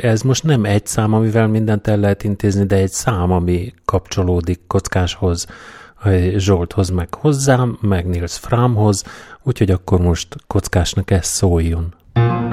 Ez 0.00 0.22
most 0.22 0.44
nem 0.44 0.64
egy 0.64 0.86
szám, 0.86 1.12
amivel 1.12 1.46
mindent 1.46 1.86
el 1.86 1.96
lehet 1.98 2.24
intézni, 2.24 2.64
de 2.64 2.76
egy 2.76 2.90
szám, 2.90 3.30
ami 3.30 3.72
kapcsolódik 3.84 4.60
kockáshoz, 4.66 5.46
Zsolthoz, 6.36 6.90
meg 6.90 7.14
hozzám, 7.14 7.78
meg 7.80 8.06
Nils 8.06 8.38
Framhoz, 8.38 9.04
úgyhogy 9.42 9.70
akkor 9.70 10.00
most 10.00 10.36
kockásnak 10.46 11.10
ez 11.10 11.26
szóljon. 11.26 11.94
Tudom, 12.12 12.51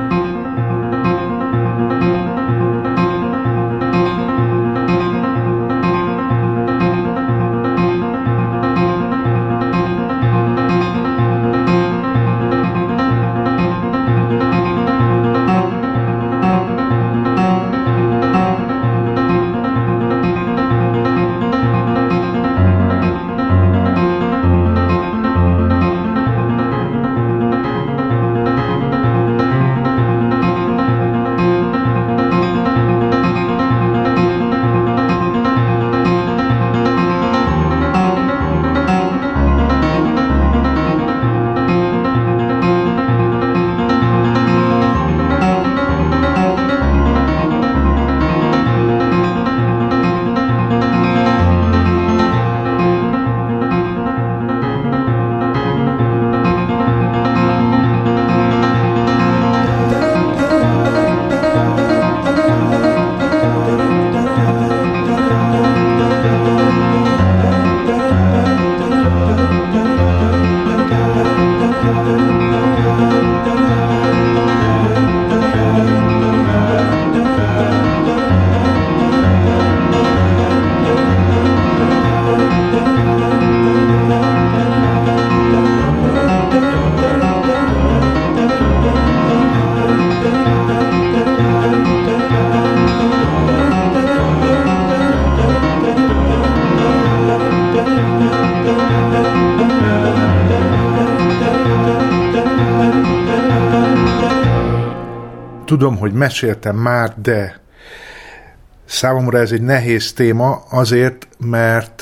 meséltem 106.19 106.75
már, 106.75 107.13
de 107.21 107.59
számomra 108.85 109.37
ez 109.37 109.51
egy 109.51 109.61
nehéz 109.61 110.13
téma 110.13 110.63
azért, 110.69 111.27
mert 111.39 112.01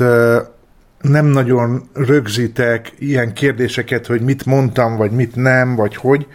nem 1.02 1.26
nagyon 1.26 1.90
rögzítek 1.94 2.92
ilyen 3.00 3.34
kérdéseket, 3.34 4.06
hogy 4.06 4.22
mit 4.22 4.46
mondtam, 4.46 4.96
vagy 4.96 5.12
mit 5.12 5.36
nem, 5.36 5.76
vagy 5.76 5.96
hogy. 5.96 6.28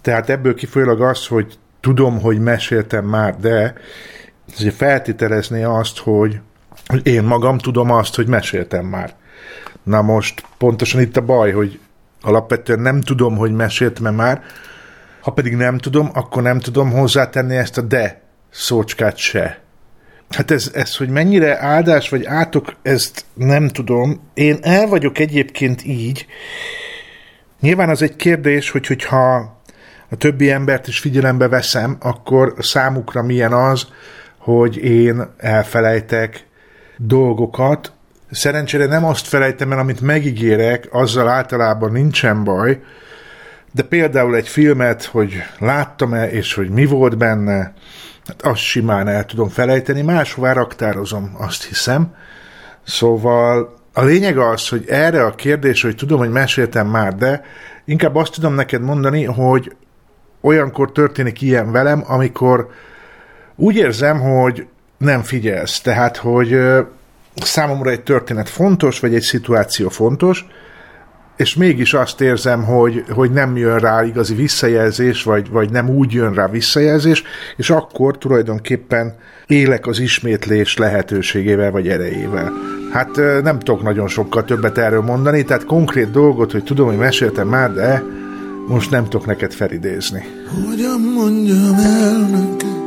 Tehát 0.00 0.30
ebből 0.30 0.54
kifolyólag 0.54 1.02
az, 1.02 1.26
hogy 1.26 1.58
tudom, 1.80 2.20
hogy 2.20 2.38
meséltem 2.38 3.04
már, 3.04 3.36
de 3.36 3.74
ez 4.58 4.74
feltételezné 4.74 5.62
azt, 5.62 5.98
hogy, 5.98 6.40
én 7.02 7.22
magam 7.22 7.58
tudom 7.58 7.90
azt, 7.90 8.14
hogy 8.14 8.26
meséltem 8.26 8.86
már. 8.86 9.14
Na 9.82 10.02
most 10.02 10.44
pontosan 10.58 11.00
itt 11.00 11.16
a 11.16 11.20
baj, 11.20 11.52
hogy 11.52 11.78
alapvetően 12.20 12.80
nem 12.80 13.00
tudom, 13.00 13.36
hogy 13.36 13.52
meséltem 13.52 14.14
már, 14.14 14.42
ha 15.20 15.30
pedig 15.30 15.54
nem 15.54 15.78
tudom, 15.78 16.10
akkor 16.12 16.42
nem 16.42 16.58
tudom 16.58 16.90
hozzátenni 16.90 17.56
ezt 17.56 17.78
a 17.78 17.80
de 17.80 18.20
szócskát 18.50 19.16
se. 19.16 19.58
Hát 20.30 20.50
ez, 20.50 20.70
ez, 20.74 20.96
hogy 20.96 21.08
mennyire 21.08 21.58
áldás 21.60 22.08
vagy 22.08 22.24
átok, 22.24 22.76
ezt 22.82 23.24
nem 23.34 23.68
tudom. 23.68 24.30
Én 24.34 24.58
el 24.62 24.86
vagyok 24.86 25.18
egyébként 25.18 25.84
így. 25.84 26.26
Nyilván 27.60 27.88
az 27.88 28.02
egy 28.02 28.16
kérdés, 28.16 28.70
hogy 28.70 28.86
hogyha 28.86 29.58
a 30.10 30.16
többi 30.16 30.50
embert 30.50 30.88
is 30.88 30.98
figyelembe 30.98 31.48
veszem, 31.48 31.96
akkor 32.00 32.54
számukra 32.58 33.22
milyen 33.22 33.52
az, 33.52 33.86
hogy 34.38 34.76
én 34.76 35.22
elfelejtek 35.36 36.46
dolgokat. 36.96 37.92
Szerencsére 38.30 38.86
nem 38.86 39.04
azt 39.04 39.26
felejtem 39.26 39.72
el, 39.72 39.78
amit 39.78 40.00
megígérek, 40.00 40.88
azzal 40.90 41.28
általában 41.28 41.92
nincsen 41.92 42.44
baj, 42.44 42.80
de 43.72 43.82
például 43.82 44.36
egy 44.36 44.48
filmet, 44.48 45.04
hogy 45.04 45.42
láttam-e, 45.58 46.30
és 46.30 46.54
hogy 46.54 46.70
mi 46.70 46.84
volt 46.84 47.18
benne, 47.18 47.72
hát 48.26 48.42
azt 48.42 48.60
simán 48.60 49.08
el 49.08 49.24
tudom 49.24 49.48
felejteni, 49.48 50.02
máshová 50.02 50.52
raktározom, 50.52 51.36
azt 51.38 51.64
hiszem. 51.64 52.14
Szóval 52.82 53.78
a 53.92 54.02
lényeg 54.02 54.38
az, 54.38 54.68
hogy 54.68 54.84
erre 54.88 55.24
a 55.24 55.34
kérdés, 55.34 55.82
hogy 55.82 55.96
tudom, 55.96 56.18
hogy 56.18 56.30
meséltem 56.30 56.86
már, 56.86 57.14
de 57.14 57.44
inkább 57.84 58.14
azt 58.14 58.32
tudom 58.32 58.54
neked 58.54 58.82
mondani, 58.82 59.24
hogy 59.24 59.76
olyankor 60.40 60.92
történik 60.92 61.40
ilyen 61.40 61.72
velem, 61.72 62.04
amikor 62.06 62.70
úgy 63.56 63.76
érzem, 63.76 64.20
hogy 64.20 64.66
nem 64.98 65.22
figyelsz. 65.22 65.80
Tehát, 65.80 66.16
hogy 66.16 66.58
számomra 67.34 67.90
egy 67.90 68.02
történet 68.02 68.48
fontos, 68.48 69.00
vagy 69.00 69.14
egy 69.14 69.22
szituáció 69.22 69.88
fontos, 69.88 70.46
és 71.40 71.54
mégis 71.54 71.94
azt 71.94 72.20
érzem, 72.20 72.64
hogy, 72.64 73.04
hogy 73.10 73.30
nem 73.30 73.56
jön 73.56 73.78
rá 73.78 74.04
igazi 74.04 74.34
visszajelzés, 74.34 75.22
vagy, 75.22 75.50
vagy 75.50 75.70
nem 75.70 75.88
úgy 75.88 76.12
jön 76.12 76.34
rá 76.34 76.48
visszajelzés, 76.48 77.22
és 77.56 77.70
akkor 77.70 78.18
tulajdonképpen 78.18 79.14
élek 79.46 79.86
az 79.86 79.98
ismétlés 79.98 80.76
lehetőségével, 80.76 81.70
vagy 81.70 81.88
erejével. 81.88 82.52
Hát 82.92 83.16
nem 83.42 83.58
tudok 83.58 83.82
nagyon 83.82 84.08
sokkal 84.08 84.44
többet 84.44 84.78
erről 84.78 85.00
mondani, 85.00 85.42
tehát 85.44 85.64
konkrét 85.64 86.10
dolgot, 86.10 86.52
hogy 86.52 86.64
tudom, 86.64 86.86
hogy 86.86 86.96
meséltem 86.96 87.48
már, 87.48 87.72
de 87.72 88.02
most 88.68 88.90
nem 88.90 89.04
tudok 89.04 89.26
neked 89.26 89.52
felidézni. 89.52 90.24
Hogyan 90.66 91.00
mondjam 91.00 91.74
el 91.74 92.18
neked, 92.18 92.78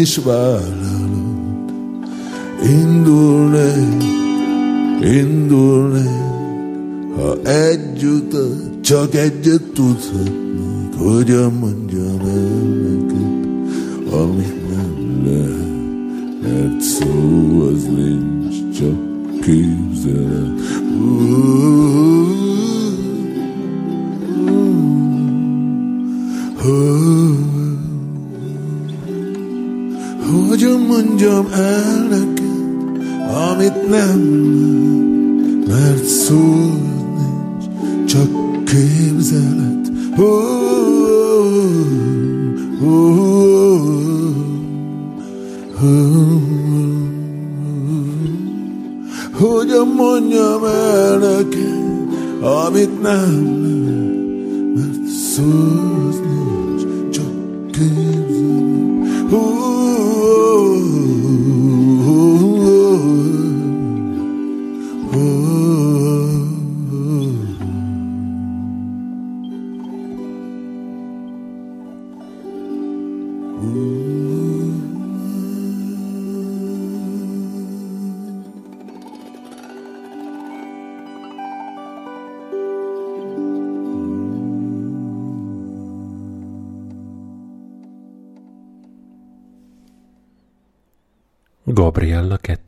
Is 0.04 0.18
vállalod. 0.18 1.72
Indulnék, 2.64 4.04
indulnék, 5.02 6.24
ha 7.16 7.38
együtt, 7.50 8.36
csak 8.82 9.16
egyet 9.16 9.62
tudhatnék, 9.74 10.94
hogyan 10.98 11.54
mondjam 11.54 12.20
el 12.20 12.52
neked, 12.84 13.46
amit 14.12 14.70
nem 14.70 15.24
lehet, 15.26 16.42
mert 16.42 16.82
szó 16.82 17.70
az 17.74 17.84
nincs, 17.84 18.78
csak 18.78 19.40
képzeled. 19.42 20.52
Uh, 21.00 21.74
Hogyan 26.64 27.63
mondjam 31.24 31.48
el 31.54 32.08
neked, 32.10 33.02
amit 33.50 33.90
nem 33.90 34.20
mert 35.68 36.04
szó 36.06 36.72
nincs, 37.18 37.66
csak 38.06 38.30
képzelet. 38.64 39.92
Oh, 40.18 40.26
oh, 42.82 43.14
oh, 43.14 43.44
oh. 45.84 46.42
Hogyan 49.32 49.88
mondjam 49.88 50.66
el 50.66 51.18
neked, 51.18 52.08
amit 52.42 53.02
nem 53.02 53.62
lehet, 53.62 53.83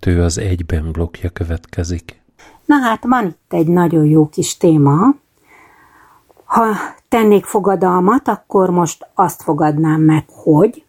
2 0.05 0.21
az 0.21 0.37
egyben 0.37 0.91
blokkja 0.91 1.29
következik. 1.29 2.21
Na 2.65 2.75
hát 2.75 3.03
van 3.03 3.25
itt 3.25 3.53
egy 3.53 3.67
nagyon 3.67 4.05
jó 4.05 4.29
kis 4.29 4.57
téma. 4.57 5.15
Ha 6.43 6.75
tennék 7.09 7.45
fogadalmat, 7.45 8.27
akkor 8.27 8.69
most 8.69 9.07
azt 9.13 9.41
fogadnám 9.41 10.01
meg, 10.01 10.23
hogy 10.27 10.83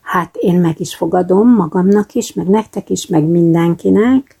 hát 0.00 0.36
én 0.36 0.60
meg 0.60 0.80
is 0.80 0.94
fogadom 0.94 1.54
magamnak 1.54 2.14
is, 2.14 2.32
meg 2.32 2.46
nektek 2.46 2.90
is, 2.90 3.06
meg 3.06 3.24
mindenkinek, 3.24 4.38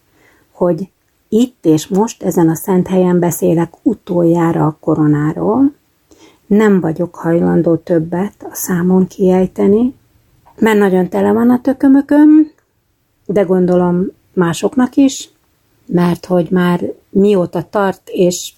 hogy 0.50 0.90
itt 1.28 1.64
és 1.64 1.86
most 1.86 2.22
ezen 2.22 2.48
a 2.48 2.54
szent 2.54 2.88
helyen 2.88 3.18
beszélek 3.18 3.72
utoljára 3.82 4.66
a 4.66 4.76
koronáról. 4.80 5.72
Nem 6.46 6.80
vagyok 6.80 7.14
hajlandó 7.14 7.76
többet 7.76 8.34
a 8.50 8.54
számon 8.54 9.06
kiejteni, 9.06 9.94
mert 10.58 10.78
nagyon 10.78 11.08
tele 11.08 11.32
van 11.32 11.50
a 11.50 11.60
tökömököm, 11.60 12.52
de 13.26 13.42
gondolom 13.42 14.06
másoknak 14.32 14.96
is, 14.96 15.30
mert 15.86 16.26
hogy 16.26 16.46
már 16.50 16.92
mióta 17.10 17.66
tart, 17.70 18.08
és 18.12 18.52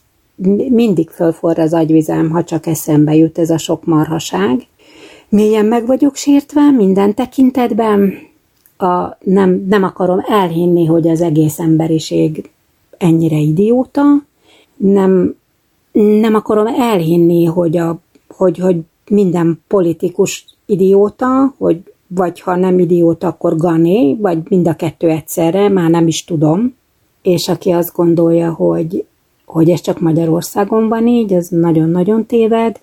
mindig 0.68 1.10
fölforra 1.10 1.62
az 1.62 1.72
agyvizem, 1.72 2.30
ha 2.30 2.44
csak 2.44 2.66
eszembe 2.66 3.14
jut 3.14 3.38
ez 3.38 3.50
a 3.50 3.58
sok 3.58 3.84
marhaság. 3.84 4.66
Mélyen 5.28 5.66
meg 5.66 5.86
vagyok 5.86 6.16
sértve 6.16 6.70
minden 6.70 7.14
tekintetben, 7.14 8.12
a, 8.76 9.16
nem, 9.20 9.64
nem 9.68 9.82
akarom 9.82 10.20
elhinni, 10.26 10.84
hogy 10.84 11.08
az 11.08 11.20
egész 11.20 11.58
emberiség 11.58 12.50
ennyire 12.98 13.36
idióta, 13.36 14.02
nem, 14.76 15.36
nem 15.92 16.34
akarom 16.34 16.66
elhinni, 16.66 17.44
hogy, 17.44 17.76
a, 17.76 17.98
hogy, 18.28 18.58
hogy 18.58 18.76
minden 19.10 19.62
politikus 19.68 20.44
idióta, 20.66 21.54
hogy 21.58 21.93
vagy 22.14 22.40
ha 22.40 22.56
nem 22.56 22.78
idióta, 22.78 23.26
akkor 23.26 23.56
gané, 23.56 24.16
vagy 24.20 24.38
mind 24.48 24.68
a 24.68 24.74
kettő 24.74 25.08
egyszerre, 25.08 25.68
már 25.68 25.90
nem 25.90 26.06
is 26.06 26.24
tudom. 26.24 26.74
És 27.22 27.48
aki 27.48 27.70
azt 27.70 27.94
gondolja, 27.94 28.52
hogy, 28.52 29.04
hogy 29.44 29.70
ez 29.70 29.80
csak 29.80 30.00
Magyarországon 30.00 30.88
van 30.88 31.06
így, 31.06 31.32
az 31.32 31.48
nagyon-nagyon 31.48 32.26
téved, 32.26 32.80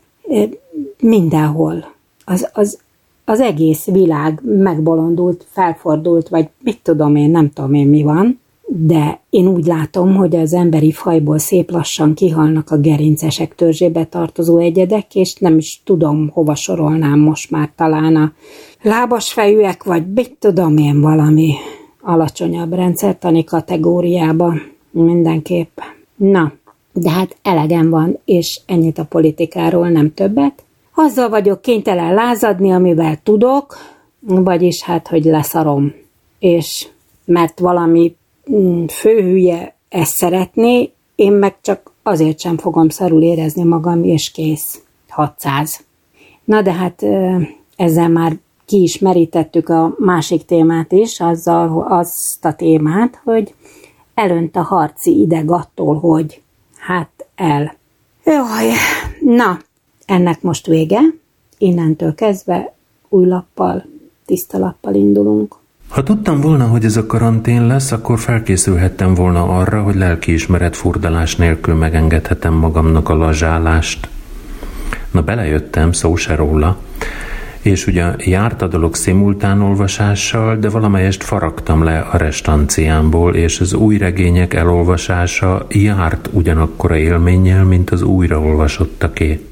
mindenhol. 1.00 1.94
Az, 2.26 2.50
az, 2.54 2.80
az 3.26 3.40
egész 3.40 3.86
világ 3.86 4.42
megbolondult, 4.44 5.46
felfordult, 5.50 6.30
vagy 6.30 6.48
mit 6.64 6.80
tudom 6.84 7.16
én, 7.16 7.30
nem 7.30 7.52
tudom 7.52 7.74
én 7.74 7.88
mi 7.88 8.04
van, 8.04 8.40
de 8.74 9.20
én 9.30 9.48
úgy 9.48 9.66
látom, 9.66 10.16
hogy 10.16 10.36
az 10.36 10.54
emberi 10.54 10.92
fajból 10.92 11.38
szép 11.38 11.72
lassan 11.72 12.14
kihalnak 12.14 12.70
a 12.70 12.78
gerincesek 12.78 13.56
törzsébe 13.56 14.06
tartozó 14.06 14.58
egyedek, 14.58 15.16
és 15.16 15.36
nem 15.36 15.58
is 15.58 15.82
tudom, 15.86 16.30
hova 16.34 16.56
sorolnám 16.56 17.20
most 17.20 17.52
már 17.52 17.72
talán 17.76 18.16
a 18.16 18.34
lábas 18.82 19.34
fejűek, 19.34 19.84
vagy 19.84 20.14
mit 20.14 20.36
tudom 20.40 20.78
én 20.78 21.02
valami 21.02 21.54
alacsonyabb 22.02 22.74
rendszertani 22.74 23.44
kategóriába 23.44 24.54
mindenképp. 24.92 25.80
Na, 26.16 26.52
de 26.94 27.10
hát 27.10 27.38
elegem 27.42 27.90
van, 27.90 28.20
és 28.26 28.60
ennyit 28.66 28.98
a 28.98 29.04
politikáról, 29.04 29.90
nem 29.90 30.14
többet. 30.14 30.64
Azzal 30.96 31.30
vagyok 31.30 31.62
kénytelen 31.62 32.14
lázadni, 32.14 32.72
amivel 32.72 33.18
tudok, 33.24 33.78
vagyis 34.20 34.84
hát, 34.84 35.08
hogy 35.08 35.24
leszarom. 35.24 35.94
És 36.40 36.88
mert 37.26 37.60
valami 37.60 38.16
mm, 38.52 38.86
főhülye 38.86 39.76
ezt 39.90 40.16
szeretné, 40.16 40.92
én 41.16 41.32
meg 41.32 41.56
csak 41.62 41.92
azért 42.04 42.40
sem 42.40 42.58
fogom 42.58 42.90
szarul 42.90 43.22
érezni 43.22 43.64
magam, 43.64 44.04
és 44.04 44.32
kész. 44.32 44.82
600. 45.10 45.84
Na 46.44 46.62
de 46.62 46.74
hát 46.74 47.06
ezzel 47.76 48.10
már 48.10 48.38
ki 48.72 48.82
is 48.82 49.00
merítettük 49.00 49.70
a 49.70 49.96
másik 49.98 50.46
témát 50.46 50.92
is, 50.92 51.20
azzal 51.20 51.86
azt 51.90 52.46
a 52.46 52.54
témát, 52.54 53.22
hogy 53.24 53.54
elönt 54.14 54.56
a 54.56 54.62
harci 54.62 55.20
ideg 55.20 55.52
attól, 55.52 56.00
hogy 56.00 56.42
hát 56.78 57.26
el. 57.36 57.76
Jaj, 58.26 58.68
na, 59.20 59.60
ennek 60.06 60.42
most 60.42 60.68
vége. 60.68 61.00
Innentől 61.58 62.16
kezdve 62.16 62.74
új 63.10 63.26
lappal, 63.26 63.86
tiszta 64.26 64.58
lappal 64.58 64.94
indulunk. 64.94 65.56
Ha 65.90 66.04
tudtam 66.04 66.42
volna, 66.42 66.68
hogy 66.68 66.86
ez 66.86 66.98
a 66.98 67.06
karantén 67.06 67.68
lesz, 67.68 67.92
akkor 67.92 68.20
felkészülhettem 68.20 69.14
volna 69.14 69.44
arra, 69.44 69.84
hogy 69.84 69.96
lelkiismeret 69.96 70.76
furdalás 70.76 71.36
nélkül 71.36 71.76
megengedhetem 71.76 72.54
magamnak 72.54 73.10
a 73.10 73.16
lazsálást. 73.16 74.10
Na 75.12 75.22
belejöttem, 75.22 75.92
szó 75.92 76.16
se 76.16 76.36
róla, 76.36 76.78
és 77.62 77.88
ugye 77.88 78.16
járt 78.18 78.62
a 78.62 78.68
dolog 78.68 78.96
szimultán 78.96 79.62
olvasással, 79.62 80.56
de 80.56 80.70
valamelyest 80.70 81.24
faragtam 81.24 81.84
le 81.84 82.00
a 82.00 82.18
restanciámból, 82.18 83.36
és 83.36 83.60
az 83.60 83.74
új 83.74 83.98
regények 83.98 84.54
elolvasása 84.54 85.66
járt 85.70 86.30
ugyanakkora 86.32 86.98
élménnyel, 86.98 87.64
mint 87.64 87.90
az 87.90 88.02
újraolvasottaké. 88.02 89.46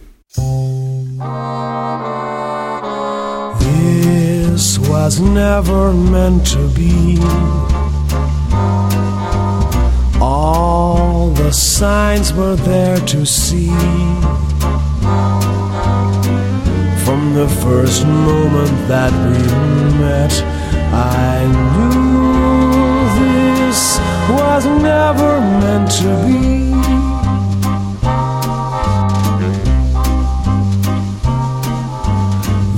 This 4.55 4.77
was 4.89 5.17
never 5.17 5.93
meant 6.11 6.51
to 6.53 6.59
be. 6.75 7.17
All 10.19 11.31
the 11.33 11.51
signs 11.51 12.33
were 12.33 12.55
there 12.55 12.99
to 12.99 13.25
see. 13.25 13.71
From 17.09 17.33
the 17.33 17.49
first 17.49 18.05
moment 18.05 18.87
that 18.87 19.11
we 19.11 19.39
met, 19.97 20.31
I 20.93 21.41
knew 21.73 23.09
this 23.19 23.97
was 24.29 24.65
never 24.67 25.41
meant 25.41 25.89
to 26.01 26.11
be. 26.27 26.69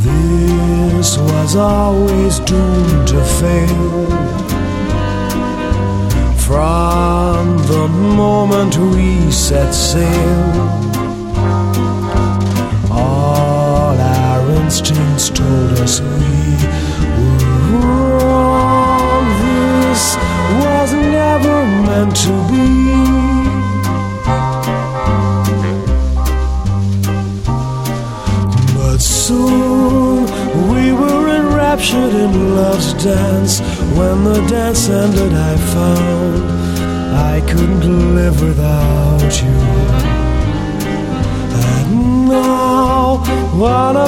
This 0.01 1.17
was 1.17 1.57
always 1.57 2.39
doomed 2.39 3.07
to 3.09 3.21
fail. 3.41 4.07
From 6.37 7.57
the 7.67 7.89
moment 7.89 8.77
we 8.77 9.29
set 9.29 9.73
sail. 9.73 10.90
Told 15.29 15.71
us 15.79 16.01
we 16.01 16.07
were 17.71 18.17
wrong. 18.17 19.25
This 19.43 20.15
was 20.63 20.93
never 20.93 21.57
meant 21.87 22.15
to 22.25 22.33
be. 22.49 22.67
But 28.75 28.99
soon 28.99 30.25
we 30.71 30.91
were 30.91 31.27
enraptured 31.39 32.13
in 32.13 32.55
love's 32.55 32.93
dance. 33.03 33.59
When 33.97 34.23
the 34.23 34.41
dance 34.47 34.89
ended, 34.89 35.33
I 35.33 35.55
found 35.75 36.41
I 37.33 37.41
couldn't 37.51 38.15
live 38.15 38.41
without 38.41 39.41
you. 39.43 39.60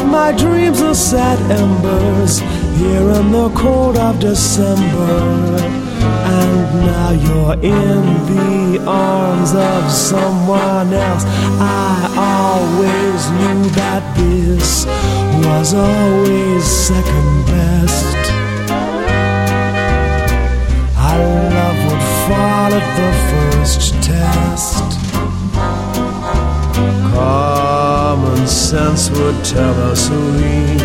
My 0.05 0.31
dreams 0.31 0.81
are 0.81 0.95
sad 0.95 1.39
embers 1.51 2.39
Here 2.77 3.09
in 3.19 3.31
the 3.31 3.49
cold 3.55 3.97
of 3.97 4.19
December. 4.19 5.83
And 6.35 6.85
now 6.85 7.11
you're 7.11 7.53
in 7.53 8.03
the 8.33 8.83
arms 8.87 9.53
of 9.53 9.91
someone 9.91 10.93
else. 10.93 11.23
I 11.59 11.95
always 12.17 13.21
knew 13.37 13.69
that 13.81 14.03
this 14.17 14.85
was 15.45 15.73
always 15.73 16.63
second 16.63 17.45
best. 17.45 18.31
I 20.97 21.13
love 21.55 21.77
would 21.87 22.05
fall 22.25 22.71
at 22.79 22.87
the 22.99 23.11
first 23.29 23.93
test 24.03 25.03
Common 28.43 28.55
sense 28.55 29.09
would 29.09 29.45
tell 29.45 29.73
us 29.89 30.09
we 30.09 30.75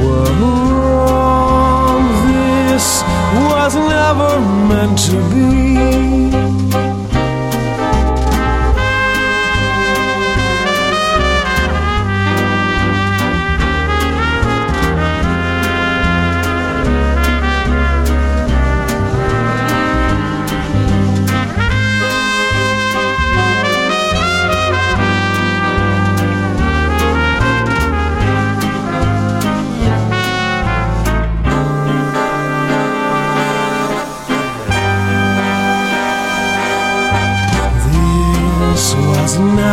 were 0.00 0.30
wrong. 0.38 2.04
This 2.68 3.02
was 3.50 3.74
never 3.74 4.40
meant 4.68 4.96
to 5.06 5.18
be. 5.34 6.49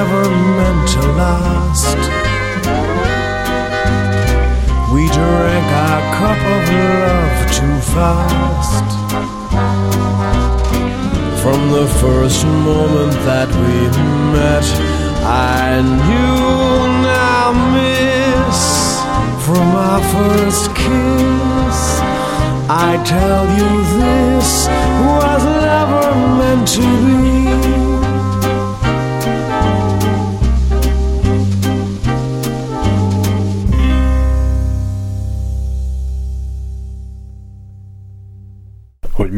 Never 0.08 0.30
meant 0.30 0.88
to 0.90 1.02
last. 1.22 1.98
We 4.94 5.04
drank 5.10 5.68
our 5.86 6.02
cup 6.20 6.42
of 6.56 6.64
love 7.04 7.40
too 7.58 7.78
fast. 7.94 8.88
From 11.42 11.72
the 11.72 11.88
first 12.02 12.46
moment 12.46 13.14
that 13.30 13.50
we 13.62 13.78
met, 14.36 14.68
I 15.24 15.82
knew 16.04 16.42
now, 17.16 17.48
miss, 17.76 18.60
from 19.46 19.68
our 19.88 20.02
first 20.16 20.66
kiss. 20.76 21.80
I 22.70 23.02
tell 23.06 23.46
you, 23.60 23.72
this 24.00 24.68
was 25.12 25.44
never 25.68 26.06
meant 26.38 26.68
to 26.76 27.22
be. 27.22 27.27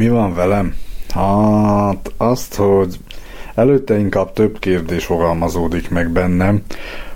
Mi 0.09 0.15
van 0.15 0.33
velem? 0.33 0.75
Hát 1.13 2.11
azt, 2.17 2.55
hogy 2.55 2.99
előtte 3.55 3.97
inkább 3.97 4.33
több 4.33 4.59
kérdés 4.59 5.05
fogalmazódik 5.05 5.89
meg 5.89 6.09
bennem, 6.09 6.61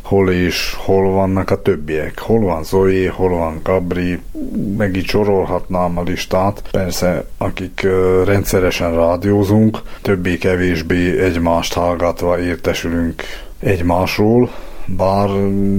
hol 0.01 0.31
és 0.31 0.75
hol 0.77 1.11
vannak 1.11 1.49
a 1.49 1.61
többiek. 1.61 2.19
Hol 2.19 2.39
van 2.39 2.63
Zoe, 2.63 3.09
hol 3.09 3.29
van 3.29 3.59
Gabri, 3.63 4.19
meg 4.77 4.95
így 4.95 5.05
sorolhatnám 5.05 5.97
a 5.97 6.01
listát. 6.03 6.63
Persze, 6.71 7.25
akik 7.37 7.87
rendszeresen 8.25 8.95
rádiózunk, 8.95 9.81
többé-kevésbé 10.01 11.19
egymást 11.19 11.73
hallgatva 11.73 12.39
értesülünk 12.39 13.23
egymásról, 13.59 14.49
bár 14.85 15.29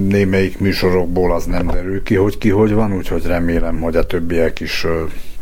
némelyik 0.08 0.58
műsorokból 0.58 1.34
az 1.34 1.44
nem 1.44 1.66
derül 1.66 2.02
ki, 2.02 2.14
hogy 2.14 2.38
ki 2.38 2.48
hogy 2.48 2.72
van, 2.72 2.96
úgyhogy 2.96 3.26
remélem, 3.26 3.80
hogy 3.80 3.96
a 3.96 4.06
többiek 4.06 4.60
is 4.60 4.86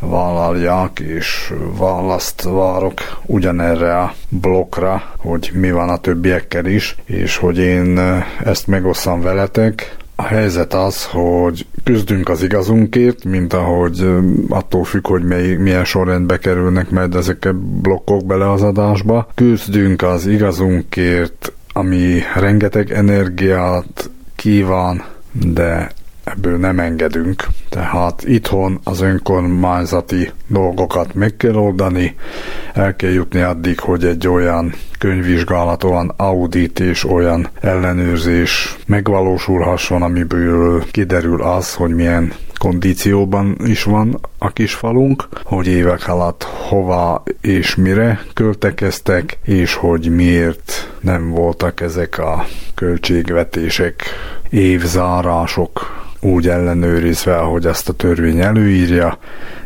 vállalják, 0.03 1.01
és 1.01 1.53
választ 1.79 2.43
várok 2.43 3.01
ugyanerre 3.27 3.99
a 3.99 4.15
blokkra, 4.29 5.03
hogy 5.17 5.51
mi 5.55 5.71
van 5.71 5.89
a 5.89 5.97
többiekkel 5.97 6.67
is, 6.67 6.97
és 7.05 7.37
hogy 7.37 7.59
én 7.59 7.99
ezt 8.45 8.67
megosszam 8.67 9.21
veletek. 9.21 9.97
A 10.15 10.23
helyzet 10.23 10.75
az, 10.75 11.07
hogy 11.07 11.67
küzdünk 11.85 12.29
az 12.29 12.43
igazunkért, 12.43 13.25
mint 13.25 13.53
ahogy 13.53 14.07
attól 14.49 14.85
függ, 14.85 15.07
hogy 15.07 15.23
mely, 15.23 15.55
milyen 15.55 15.85
sorrendbe 15.85 16.39
kerülnek 16.39 16.91
majd 16.91 17.15
ezek 17.15 17.45
a 17.45 17.53
blokkok 17.83 18.27
bele 18.27 18.51
az 18.51 18.63
adásba. 18.63 19.29
Küzdünk 19.35 20.03
az 20.03 20.27
igazunkért, 20.27 21.53
ami 21.73 22.21
rengeteg 22.35 22.93
energiát 22.93 24.11
kíván, 24.37 25.05
de 25.33 25.91
ebből 26.25 26.59
nem 26.59 26.79
engedünk. 26.79 27.47
Tehát 27.69 28.23
itthon 28.25 28.81
az 28.85 29.01
önkormányzati 29.01 30.31
dolgokat 30.47 31.15
meg 31.15 31.37
kell 31.37 31.55
oldani, 31.55 32.17
el 32.75 32.97
kell 32.97 33.11
jutni 33.11 33.41
addig, 33.41 33.81
hogy 33.81 34.05
egy 34.05 34.29
olyan 34.29 34.75
könyvvizsgálat, 34.99 35.85
olyan 35.85 36.13
audit 36.17 36.81
és 36.81 37.05
olyan 37.05 37.49
ellenőrzés 37.61 38.77
megvalósulhasson, 38.87 40.03
amiből 40.03 40.85
kiderül 40.91 41.43
az, 41.43 41.75
hogy 41.75 41.95
milyen 41.95 42.33
kondícióban 42.59 43.57
is 43.65 43.83
van 43.83 44.19
a 44.39 44.53
kis 44.53 44.75
falunk, 44.75 45.29
hogy 45.45 45.67
évek 45.67 46.09
alatt 46.09 46.43
hova 46.43 47.23
és 47.41 47.75
mire 47.75 48.21
költekeztek, 48.35 49.39
és 49.45 49.75
hogy 49.75 50.11
miért 50.15 50.93
nem 51.01 51.31
voltak 51.31 51.81
ezek 51.81 52.19
a 52.19 52.47
költségvetések, 52.75 54.03
évzárások 54.51 56.03
úgy 56.23 56.49
ellenőrizve, 56.49 57.37
ahogy 57.37 57.67
azt 57.67 57.89
a 57.89 57.93
törvény 57.93 58.41
előírja, 58.41 59.19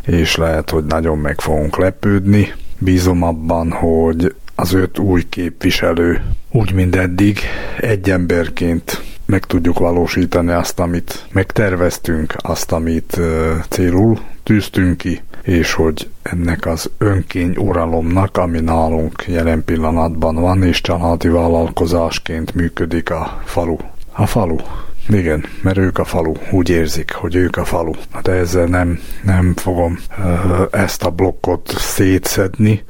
és 0.07 0.37
lehet, 0.37 0.71
hogy 0.71 0.85
nagyon 0.85 1.19
meg 1.19 1.41
fogunk 1.41 1.79
lepődni. 1.79 2.53
Bízom 2.79 3.23
abban, 3.23 3.71
hogy 3.71 4.35
az 4.55 4.73
öt 4.73 4.99
új 4.99 5.29
képviselő 5.29 6.23
úgy, 6.51 6.73
mint 6.73 6.97
eddig, 6.97 7.39
egy 7.81 8.11
emberként 8.11 9.03
meg 9.27 9.45
tudjuk 9.45 9.79
valósítani 9.79 10.53
azt, 10.53 10.81
amit 10.81 11.27
megterveztünk, 11.33 12.35
azt, 12.39 12.73
amit 12.73 13.21
célul 13.69 14.19
tűztünk 14.43 14.97
ki, 14.97 15.21
és 15.43 15.73
hogy 15.73 16.09
ennek 16.23 16.67
az 16.67 16.91
önkény 16.99 17.57
uralomnak, 17.57 18.37
ami 18.37 18.61
nálunk 18.61 19.25
jelen 19.27 19.65
pillanatban 19.65 20.35
van, 20.35 20.63
és 20.63 20.81
családi 20.81 21.29
vállalkozásként 21.29 22.55
működik 22.55 23.11
a 23.11 23.43
falu. 23.45 23.77
A 24.13 24.27
falu. 24.27 24.57
Igen, 25.09 25.45
mert 25.63 25.77
ők 25.77 25.99
a 25.99 26.05
falu, 26.05 26.33
úgy 26.51 26.69
érzik, 26.69 27.13
hogy 27.13 27.35
ők 27.35 27.57
a 27.57 27.65
falu. 27.65 27.93
De 28.23 28.33
ezzel 28.33 28.67
nem, 28.67 29.01
nem 29.23 29.55
fogom 29.57 29.99
ezt 30.71 31.05
a 31.05 31.11
blokkot 31.11 31.75
szétszedni, 31.79 32.85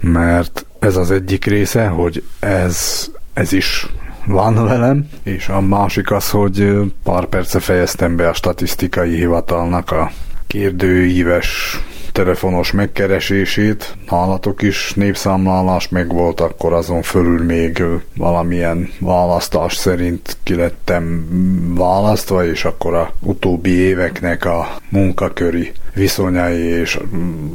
mert 0.00 0.66
ez 0.78 0.96
az 0.96 1.10
egyik 1.10 1.44
része, 1.44 1.86
hogy 1.86 2.22
ez, 2.38 3.06
ez 3.32 3.52
is 3.52 3.86
van 4.26 4.64
velem, 4.64 5.08
és 5.22 5.48
a 5.48 5.60
másik 5.60 6.10
az, 6.10 6.30
hogy 6.30 6.78
pár 7.02 7.24
perce 7.24 7.60
fejeztem 7.60 8.16
be 8.16 8.28
a 8.28 8.34
statisztikai 8.34 9.14
hivatalnak 9.14 9.90
a 9.90 10.10
kérdőíves 10.46 11.80
telefonos 12.24 12.72
megkeresését, 12.72 13.96
nálatok 14.10 14.62
is 14.62 14.92
népszámlálás 14.94 15.88
meg 15.88 16.12
volt, 16.12 16.40
akkor 16.40 16.72
azon 16.72 17.02
fölül 17.02 17.44
még 17.44 17.82
valamilyen 18.16 18.90
választás 19.00 19.74
szerint 19.74 20.36
kilettem 20.42 21.26
választva, 21.74 22.44
és 22.44 22.64
akkor 22.64 22.94
a 22.94 23.12
utóbbi 23.20 23.70
éveknek 23.70 24.44
a 24.44 24.68
munkaköri 24.88 25.72
viszonyai 25.94 26.60
és 26.60 26.98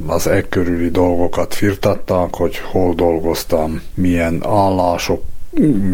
az 0.07 0.27
e 0.27 0.41
körüli 0.41 0.89
dolgokat 0.89 1.53
firtattak, 1.53 2.35
hogy 2.35 2.57
hol 2.57 2.93
dolgoztam, 2.93 3.81
milyen 3.93 4.43
állások 4.45 5.23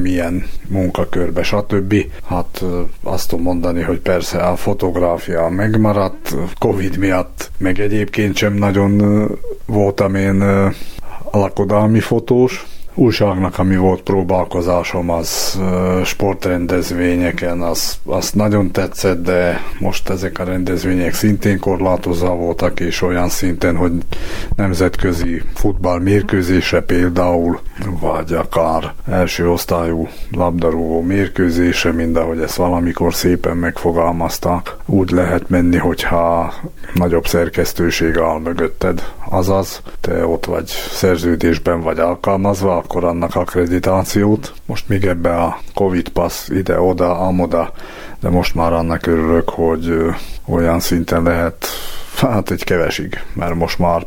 milyen 0.01 0.43
munkakörbe, 0.67 1.43
stb. 1.43 1.95
Hát 2.25 2.63
azt 3.03 3.29
tudom 3.29 3.43
mondani, 3.43 3.81
hogy 3.81 3.99
persze 3.99 4.37
a 4.37 4.55
fotográfia 4.55 5.49
megmaradt, 5.49 6.35
Covid 6.59 6.97
miatt, 6.97 7.51
meg 7.57 7.79
egyébként 7.79 8.35
sem 8.35 8.53
nagyon 8.53 9.27
voltam 9.65 10.15
én 10.15 10.43
lakodalmi 11.31 11.99
fotós, 11.99 12.65
újságnak, 12.99 13.59
ami 13.59 13.75
volt 13.75 14.01
próbálkozásom, 14.01 15.09
az 15.09 15.59
sportrendezvényeken, 16.03 17.61
az, 17.61 17.97
azt 18.05 18.35
nagyon 18.35 18.71
tetszett, 18.71 19.23
de 19.23 19.61
most 19.79 20.09
ezek 20.09 20.39
a 20.39 20.43
rendezvények 20.43 21.13
szintén 21.13 21.59
korlátozva 21.59 22.35
voltak, 22.35 22.79
és 22.79 23.01
olyan 23.01 23.29
szinten, 23.29 23.75
hogy 23.75 23.91
nemzetközi 24.55 25.41
futball 25.53 25.99
mérkőzése 25.99 26.81
például, 26.81 27.59
vagy 27.99 28.33
akár 28.33 28.93
első 29.09 29.49
osztályú 29.49 30.07
labdarúgó 30.31 31.01
mérkőzése, 31.01 31.91
mind 31.91 32.15
ahogy 32.15 32.41
ezt 32.41 32.55
valamikor 32.55 33.13
szépen 33.13 33.57
megfogalmaztak, 33.57 34.77
úgy 34.85 35.09
lehet 35.09 35.49
menni, 35.49 35.77
hogyha 35.77 36.53
nagyobb 36.93 37.27
szerkesztőség 37.27 38.17
áll 38.17 38.39
mögötted. 38.39 39.03
Azaz, 39.29 39.81
te 40.01 40.25
ott 40.25 40.45
vagy 40.45 40.67
szerződésben 40.91 41.81
vagy 41.81 41.99
alkalmazva, 41.99 42.83
akkor 42.89 43.03
annak 43.03 43.35
akkreditációt. 43.35 44.53
Most 44.65 44.87
még 44.87 45.05
ebbe 45.05 45.35
a 45.35 45.59
Covid 45.73 46.09
pass 46.09 46.47
ide-oda, 46.47 47.19
amoda, 47.19 47.73
de 48.19 48.29
most 48.29 48.55
már 48.55 48.73
annak 48.73 49.05
örülök, 49.05 49.49
hogy 49.49 49.93
olyan 50.45 50.79
szinten 50.79 51.23
lehet 51.23 51.67
Hát 52.15 52.51
egy 52.51 52.63
kevesig, 52.63 53.23
mert 53.33 53.55
most 53.55 53.79
már 53.79 54.05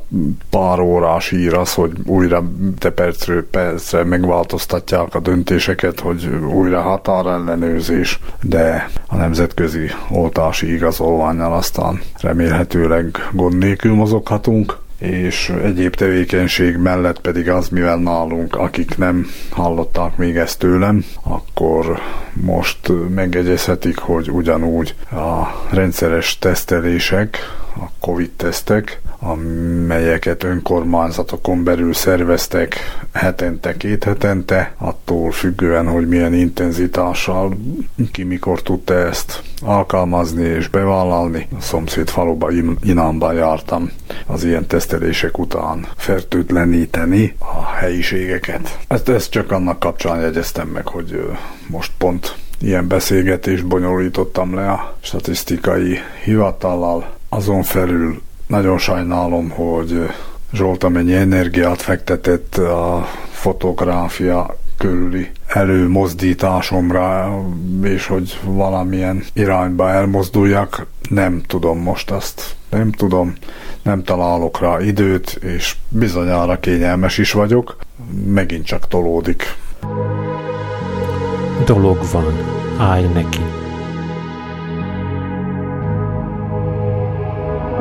pár 0.50 0.80
órás 0.80 1.30
ír 1.30 1.54
az, 1.54 1.74
hogy 1.74 1.92
újra 2.04 2.44
te 2.78 2.90
percről 2.90 3.48
percre 3.50 4.04
megváltoztatják 4.04 5.14
a 5.14 5.20
döntéseket, 5.20 6.00
hogy 6.00 6.28
újra 6.54 6.80
határellenőrzés, 6.80 8.20
de 8.42 8.90
a 9.06 9.16
nemzetközi 9.16 9.90
oltási 10.10 10.72
igazolványal 10.72 11.52
aztán 11.52 12.00
remélhetőleg 12.20 13.28
gond 13.32 13.58
nélkül 13.58 13.94
mozoghatunk 13.94 14.81
és 15.02 15.48
egyéb 15.62 15.94
tevékenység 15.94 16.76
mellett 16.76 17.20
pedig 17.20 17.50
az, 17.50 17.68
mivel 17.68 17.96
nálunk, 17.96 18.56
akik 18.56 18.96
nem 18.96 19.26
hallották 19.50 20.16
még 20.16 20.36
ezt 20.36 20.58
tőlem, 20.58 21.04
akkor 21.22 21.98
most 22.32 22.78
megegyezhetik, 23.14 23.98
hogy 23.98 24.30
ugyanúgy 24.30 24.94
a 25.10 25.42
rendszeres 25.70 26.38
tesztelések, 26.38 27.38
a 27.76 27.90
COVID-tesztek, 28.00 29.00
amelyeket 29.24 30.44
önkormányzatokon 30.44 31.64
belül 31.64 31.94
szerveztek 31.94 32.76
hetente, 33.12 33.76
két 33.76 34.04
hetente, 34.04 34.74
attól 34.78 35.30
függően, 35.30 35.88
hogy 35.88 36.08
milyen 36.08 36.34
intenzitással, 36.34 37.56
ki 38.12 38.22
mikor 38.22 38.62
tudta 38.62 38.94
ezt 38.94 39.42
alkalmazni 39.60 40.44
és 40.44 40.68
bevállalni. 40.68 41.48
A 41.58 41.60
szomszéd 41.60 42.08
faluba, 42.08 42.50
Inánba 42.82 43.32
jártam 43.32 43.90
az 44.26 44.44
ilyen 44.44 44.66
tesztelések 44.66 45.38
után 45.38 45.86
fertőtleníteni 45.96 47.34
a 47.38 47.64
helyiségeket. 47.66 48.78
Ezt, 48.88 49.08
ezt 49.08 49.30
csak 49.30 49.50
annak 49.50 49.78
kapcsán 49.78 50.20
jegyeztem 50.20 50.68
meg, 50.68 50.86
hogy 50.86 51.30
most 51.66 51.92
pont 51.98 52.36
ilyen 52.60 52.88
beszélgetést 52.88 53.66
bonyolítottam 53.66 54.54
le 54.54 54.70
a 54.70 54.96
statisztikai 55.00 55.98
hivatallal. 56.24 57.10
Azon 57.28 57.62
felül 57.62 58.22
nagyon 58.52 58.78
sajnálom, 58.78 59.50
hogy 59.50 60.08
Zsolt 60.52 60.84
amennyi 60.84 61.14
energiát 61.14 61.82
fektetett 61.82 62.56
a 62.56 63.06
fotográfia 63.30 64.56
körüli 64.78 65.30
előmozdításomra, 65.46 67.34
és 67.82 68.06
hogy 68.06 68.40
valamilyen 68.44 69.24
irányba 69.32 69.90
elmozduljak, 69.90 70.86
nem 71.08 71.42
tudom 71.46 71.78
most 71.78 72.10
azt. 72.10 72.56
Nem 72.70 72.92
tudom, 72.92 73.32
nem 73.82 74.02
találok 74.02 74.60
rá 74.60 74.80
időt, 74.80 75.38
és 75.42 75.76
bizonyára 75.88 76.60
kényelmes 76.60 77.18
is 77.18 77.32
vagyok. 77.32 77.76
Megint 78.26 78.66
csak 78.66 78.88
tolódik. 78.88 79.56
Dolog 81.64 81.98
van, 82.12 82.34
állj 82.78 83.04
neki. 83.14 83.61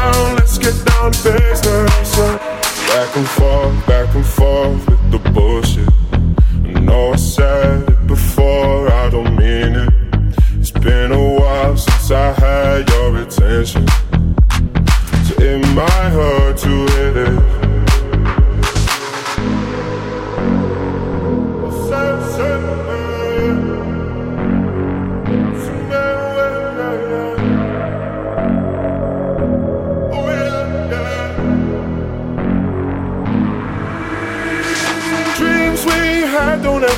down, 0.00 0.36
let's 0.36 0.58
get 0.58 0.76
down 0.86 1.12
to 1.12 1.32
business. 1.32 2.18
Uh, 2.18 2.38
back 2.88 3.16
and 3.16 3.28
forth, 3.28 3.86
back 3.86 4.14
and 4.14 4.26
forth 4.26 4.88
with 4.88 5.10
the 5.10 5.30
bullshit. 5.30 5.88
I 6.76 6.80
know 6.80 7.12
I 7.12 7.16
said 7.16 7.88
it 7.88 8.06
before, 8.06 8.90
I 8.90 9.10
don't 9.10 9.36
mean 9.36 9.74
it. 9.84 9.92
It's 10.58 10.70
been 10.70 11.12
a 11.12 11.24
while 11.38 11.76
since 11.76 12.10
I 12.10 12.32
had 12.32 12.88
your 12.90 13.16
attention. 13.22 13.89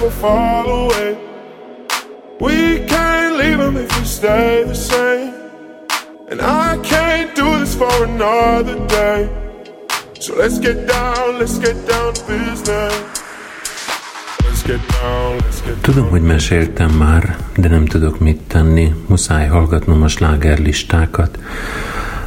Ever 0.03 0.11
fall 0.11 0.69
away. 0.83 1.17
We 2.41 2.85
can't 2.87 3.37
leave 3.37 3.59
them 3.59 3.77
if 3.77 3.91
we 3.99 4.05
stay 4.05 4.65
the 4.65 4.75
same. 4.75 5.33
And 6.31 6.41
I 6.41 6.79
can't 6.83 7.35
do 7.37 7.59
this 7.61 7.75
for 7.75 7.95
another 8.05 8.79
day. 8.87 9.29
So 10.19 10.35
let's 10.37 10.59
get 10.59 10.87
down, 10.87 11.39
let's 11.39 11.59
get 11.59 11.77
down 11.87 12.15
to 12.15 12.23
business. 12.27 13.21
Tudom, 15.81 16.09
hogy 16.09 16.23
meséltem 16.23 16.91
már, 16.91 17.37
de 17.57 17.69
nem 17.69 17.87
tudok 17.87 18.21
mit 18.21 18.41
tenni. 18.47 18.95
Muszáj 19.07 19.47
hallgatnom 19.47 20.03
a 20.03 20.09
slágerlistákat, 20.09 21.39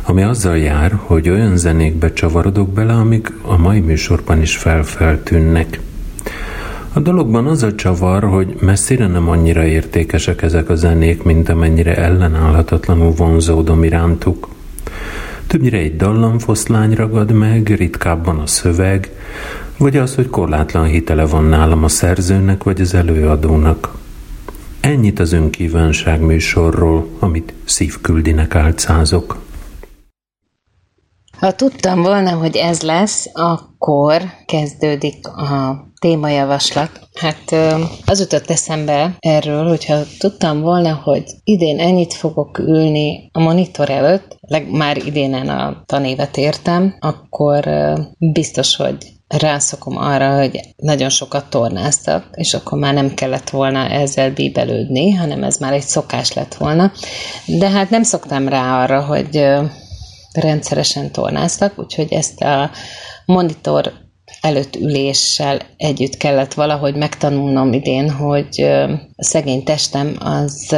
ami 0.04 0.24
azzal 0.24 0.58
jár, 0.58 0.92
hogy 1.06 1.30
olyan 1.30 1.58
zenékbe 1.58 2.14
csavarodok 2.14 2.70
bele, 2.70 2.94
amik 2.94 3.32
a 3.42 3.58
mai 3.58 3.80
műsorban 3.80 4.42
is 4.42 4.58
felfeltűnnek. 4.58 5.80
A 6.96 7.00
dologban 7.00 7.48
az 7.48 7.64
a 7.64 7.76
csavar, 7.76 8.24
hogy 8.24 8.56
messzire 8.60 9.08
nem 9.08 9.30
annyira 9.30 9.66
értékesek 9.66 10.42
ezek 10.42 10.70
a 10.70 10.76
zenék, 10.76 11.24
mint 11.24 11.50
amennyire 11.50 11.96
ellenállhatatlanul 11.96 13.12
vonzódom 13.12 13.84
irántuk. 13.84 14.50
Többnyire 15.48 15.78
egy 15.78 15.96
dallamfoszlány 15.96 16.94
ragad 16.94 17.32
meg, 17.32 17.68
ritkábban 17.68 18.40
a 18.40 18.48
szöveg, 18.48 19.12
vagy 19.78 19.98
az, 19.98 20.16
hogy 20.16 20.30
korlátlan 20.30 20.86
hitele 20.86 21.26
van 21.26 21.44
nálam 21.44 21.84
a 21.84 21.88
szerzőnek 21.88 22.64
vagy 22.64 22.82
az 22.82 22.94
előadónak. 22.94 23.96
Ennyit 24.80 25.20
az 25.20 25.32
önkívánság 25.32 26.22
műsorról, 26.22 27.08
amit 27.20 27.54
szívküldinek 27.66 28.56
álcázok. 28.56 29.38
Ha 31.40 31.52
tudtam 31.52 32.02
volna, 32.02 32.32
hogy 32.32 32.56
ez 32.56 32.82
lesz, 32.82 33.30
akkor 33.34 34.22
kezdődik 34.46 35.28
a 35.28 35.86
témajavaslat. 36.06 37.00
Hát 37.14 37.56
az 38.06 38.20
jutott 38.20 38.50
eszembe 38.50 39.16
erről, 39.20 39.68
hogyha 39.68 40.04
tudtam 40.18 40.62
volna, 40.62 40.94
hogy 41.04 41.24
idén 41.44 41.80
ennyit 41.80 42.14
fogok 42.14 42.58
ülni 42.58 43.30
a 43.32 43.40
monitor 43.40 43.90
előtt, 43.90 44.38
már 44.72 44.98
idénen 44.98 45.50
a 45.50 45.84
tanévet 45.86 46.38
értem, 46.38 46.96
akkor 47.00 47.70
biztos, 48.18 48.76
hogy 48.76 48.98
rászokom 49.28 49.98
arra, 49.98 50.38
hogy 50.38 50.60
nagyon 50.76 51.10
sokat 51.10 51.50
tornáztak, 51.50 52.26
és 52.32 52.54
akkor 52.54 52.80
már 52.80 52.94
nem 52.94 53.14
kellett 53.14 53.50
volna 53.50 53.90
ezzel 53.90 54.32
bíbelődni, 54.32 55.12
hanem 55.12 55.44
ez 55.44 55.58
már 55.58 55.74
egy 55.74 55.82
szokás 55.82 56.34
lett 56.34 56.54
volna. 56.56 56.92
De 57.46 57.70
hát 57.70 57.90
nem 57.90 58.04
szoktam 58.04 58.48
rá 58.48 58.84
arra, 58.84 59.02
hogy 59.02 59.46
rendszeresen 60.34 61.12
tornáztak, 61.12 61.80
úgyhogy 61.80 62.14
ezt 62.14 62.42
a 62.42 62.70
monitor 63.26 64.04
előtt 64.42 64.76
üléssel 64.76 65.62
együtt 65.78 66.18
kellett 66.18 66.54
valahogy 66.54 66.96
megtanulnom 66.96 67.74
idén, 67.74 68.10
hogy 68.10 68.62
a 69.16 69.24
szegény 69.24 69.64
testem 69.64 70.16
az, 70.20 70.76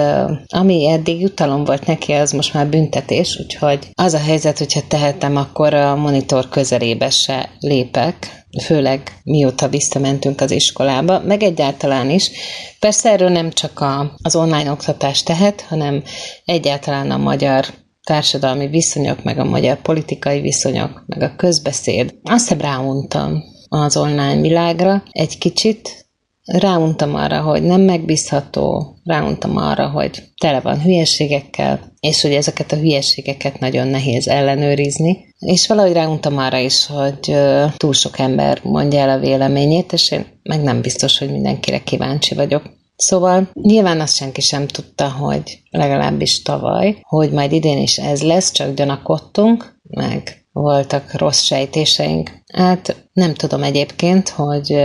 ami 0.47 0.89
eddig 0.89 1.21
jutalom 1.21 1.63
volt 1.63 1.85
neki, 1.85 2.11
az 2.11 2.31
most 2.31 2.53
már 2.53 2.67
büntetés, 2.67 3.39
úgyhogy 3.39 3.87
az 3.93 4.13
a 4.13 4.19
helyzet, 4.19 4.57
hogyha 4.57 4.81
tehetem, 4.87 5.35
akkor 5.35 5.73
a 5.73 5.95
monitor 5.95 6.49
közelébe 6.49 7.09
se 7.09 7.49
lépek, 7.59 8.45
főleg 8.63 9.21
mióta 9.23 9.67
visszamentünk 9.67 10.41
az 10.41 10.51
iskolába, 10.51 11.19
meg 11.19 11.43
egyáltalán 11.43 12.09
is. 12.09 12.31
Persze 12.79 13.11
erről 13.11 13.29
nem 13.29 13.51
csak 13.51 13.79
a, 13.79 14.15
az 14.21 14.35
online 14.35 14.71
oktatás 14.71 15.23
tehet, 15.23 15.61
hanem 15.61 16.03
egyáltalán 16.45 17.11
a 17.11 17.17
magyar 17.17 17.65
társadalmi 18.07 18.67
viszonyok, 18.67 19.23
meg 19.23 19.39
a 19.39 19.43
magyar 19.43 19.81
politikai 19.81 20.41
viszonyok, 20.41 21.03
meg 21.05 21.21
a 21.21 21.35
közbeszéd. 21.35 22.15
Azt 22.23 22.47
hiszem 22.47 22.61
ráuntam 22.61 23.43
az 23.69 23.97
online 23.97 24.41
világra 24.41 25.03
egy 25.11 25.37
kicsit, 25.37 26.05
ráuntam 26.45 27.15
arra, 27.15 27.41
hogy 27.41 27.63
nem 27.63 27.81
megbízható, 27.81 28.95
ráuntam 29.03 29.57
arra, 29.57 29.89
hogy 29.89 30.23
tele 30.37 30.59
van 30.59 30.81
hülyeségekkel, 30.81 31.93
és 31.99 32.21
hogy 32.21 32.33
ezeket 32.33 32.71
a 32.71 32.75
hülyeségeket 32.75 33.59
nagyon 33.59 33.87
nehéz 33.87 34.27
ellenőrizni, 34.27 35.35
és 35.39 35.67
valahogy 35.67 35.93
ráuntam 35.93 36.37
arra 36.37 36.57
is, 36.57 36.85
hogy 36.85 37.35
túl 37.77 37.93
sok 37.93 38.19
ember 38.19 38.59
mondja 38.63 38.99
el 38.99 39.09
a 39.09 39.19
véleményét, 39.19 39.93
és 39.93 40.11
én 40.11 40.25
meg 40.43 40.61
nem 40.61 40.81
biztos, 40.81 41.17
hogy 41.17 41.31
mindenkire 41.31 41.79
kíváncsi 41.79 42.35
vagyok. 42.35 42.63
Szóval 42.97 43.49
nyilván 43.53 43.99
azt 43.99 44.15
senki 44.15 44.41
sem 44.41 44.67
tudta, 44.67 45.11
hogy 45.11 45.61
legalábbis 45.69 46.41
tavaly, 46.41 46.97
hogy 47.01 47.31
majd 47.31 47.51
idén 47.51 47.77
is 47.77 47.97
ez 47.97 48.23
lesz, 48.23 48.51
csak 48.51 48.73
gyanakodtunk, 48.73 49.79
meg 49.83 50.45
voltak 50.51 51.13
rossz 51.13 51.41
sejtéseink. 51.41 52.31
Hát 52.53 53.09
nem 53.13 53.33
tudom 53.33 53.63
egyébként, 53.63 54.29
hogy 54.29 54.79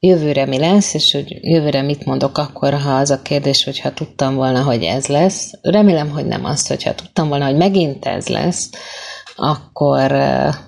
jövőre 0.00 0.46
mi 0.46 0.58
lesz, 0.58 0.94
és 0.94 1.12
hogy 1.12 1.36
jövőre 1.40 1.82
mit 1.82 2.04
mondok 2.04 2.38
akkor, 2.38 2.74
ha 2.74 2.90
az 2.90 3.10
a 3.10 3.22
kérdés, 3.22 3.64
hogy 3.64 3.80
ha 3.80 3.92
tudtam 3.92 4.34
volna, 4.34 4.62
hogy 4.62 4.82
ez 4.82 5.06
lesz. 5.06 5.50
Remélem, 5.62 6.10
hogy 6.10 6.26
nem 6.26 6.44
azt, 6.44 6.68
hogyha 6.68 6.94
tudtam 6.94 7.28
volna, 7.28 7.44
hogy 7.44 7.56
megint 7.56 8.04
ez 8.04 8.26
lesz, 8.28 8.70
akkor 9.40 10.12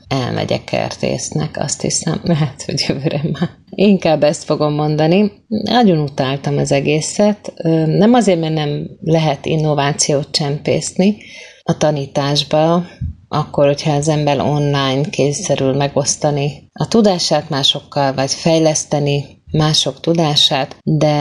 elmegyek 0.08 0.64
kertésznek, 0.64 1.56
azt 1.58 1.80
hiszem, 1.80 2.20
lehet, 2.32 2.62
hogy 2.62 2.84
jövőre 2.88 3.20
már. 3.32 3.50
Inkább 3.70 4.22
ezt 4.22 4.44
fogom 4.44 4.72
mondani. 4.72 5.32
Nagyon 5.48 5.98
utáltam 5.98 6.58
az 6.58 6.72
egészet. 6.72 7.52
Nem 7.86 8.14
azért, 8.14 8.40
mert 8.40 8.54
nem 8.54 8.86
lehet 9.00 9.46
innovációt 9.46 10.30
csempészni 10.30 11.16
a 11.62 11.76
tanításba, 11.76 12.84
akkor, 13.28 13.66
hogyha 13.66 13.92
az 13.92 14.08
ember 14.08 14.40
online 14.40 15.00
kényszerül 15.10 15.72
megosztani 15.72 16.70
a 16.72 16.88
tudását 16.88 17.48
másokkal, 17.48 18.14
vagy 18.14 18.32
fejleszteni 18.32 19.42
mások 19.52 20.00
tudását, 20.00 20.76
de 20.82 21.14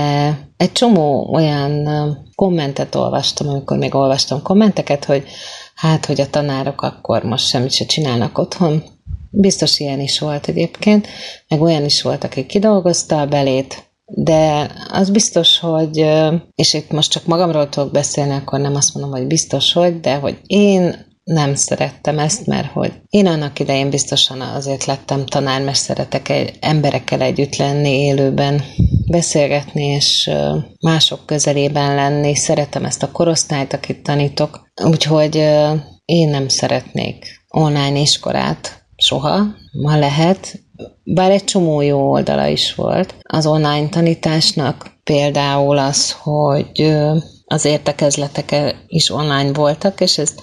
egy 0.57 0.71
csomó 0.71 1.33
olyan 1.33 1.87
kommentet 2.35 2.95
olvastam, 2.95 3.47
amikor 3.47 3.77
még 3.77 3.95
olvastam 3.95 4.41
kommenteket, 4.41 5.05
hogy 5.05 5.23
hát, 5.79 6.05
hogy 6.05 6.21
a 6.21 6.29
tanárok 6.29 6.81
akkor 6.81 7.23
most 7.23 7.47
semmit 7.47 7.71
se 7.71 7.85
csinálnak 7.85 8.37
otthon. 8.37 8.83
Biztos 9.31 9.79
ilyen 9.79 9.99
is 9.99 10.19
volt 10.19 10.47
egyébként, 10.47 11.07
meg 11.47 11.61
olyan 11.61 11.85
is 11.85 12.01
volt, 12.01 12.23
aki 12.23 12.45
kidolgozta 12.45 13.21
a 13.21 13.27
belét, 13.27 13.83
de 14.05 14.71
az 14.91 15.09
biztos, 15.09 15.59
hogy, 15.59 16.05
és 16.55 16.73
itt 16.73 16.91
most 16.91 17.11
csak 17.11 17.25
magamról 17.25 17.69
tudok 17.69 17.91
beszélni, 17.91 18.33
akkor 18.33 18.59
nem 18.59 18.75
azt 18.75 18.93
mondom, 18.93 19.11
hogy 19.11 19.27
biztos, 19.27 19.73
hogy, 19.73 19.99
de 19.99 20.15
hogy 20.15 20.39
én 20.45 21.07
nem 21.29 21.55
szerettem 21.55 22.19
ezt, 22.19 22.45
mert 22.45 22.71
hogy 22.71 22.93
én 23.09 23.27
annak 23.27 23.59
idején 23.59 23.89
biztosan 23.89 24.41
azért 24.41 24.85
lettem 24.85 25.25
tanár, 25.25 25.61
mert 25.61 25.77
szeretek 25.77 26.29
egy 26.29 26.53
emberekkel 26.59 27.21
együtt 27.21 27.55
lenni, 27.55 27.89
élőben 27.89 28.63
beszélgetni, 29.07 29.83
és 29.83 30.31
mások 30.81 31.25
közelében 31.25 31.95
lenni. 31.95 32.35
Szeretem 32.35 32.85
ezt 32.85 33.03
a 33.03 33.11
korosztályt, 33.11 33.73
akit 33.73 34.03
tanítok. 34.03 34.71
Úgyhogy 34.83 35.35
én 36.05 36.29
nem 36.29 36.47
szeretnék 36.47 37.25
online 37.47 37.99
iskolát 37.99 38.85
soha, 38.95 39.45
ma 39.71 39.97
lehet, 39.97 40.59
bár 41.03 41.31
egy 41.31 41.43
csomó 41.43 41.81
jó 41.81 42.11
oldala 42.11 42.47
is 42.47 42.75
volt 42.75 43.15
az 43.21 43.45
online 43.45 43.89
tanításnak, 43.89 44.91
például 45.03 45.77
az, 45.77 46.11
hogy 46.11 46.97
az 47.45 47.65
értekezletek 47.65 48.75
is 48.87 49.09
online 49.09 49.51
voltak, 49.53 50.01
és 50.01 50.17
ez 50.17 50.33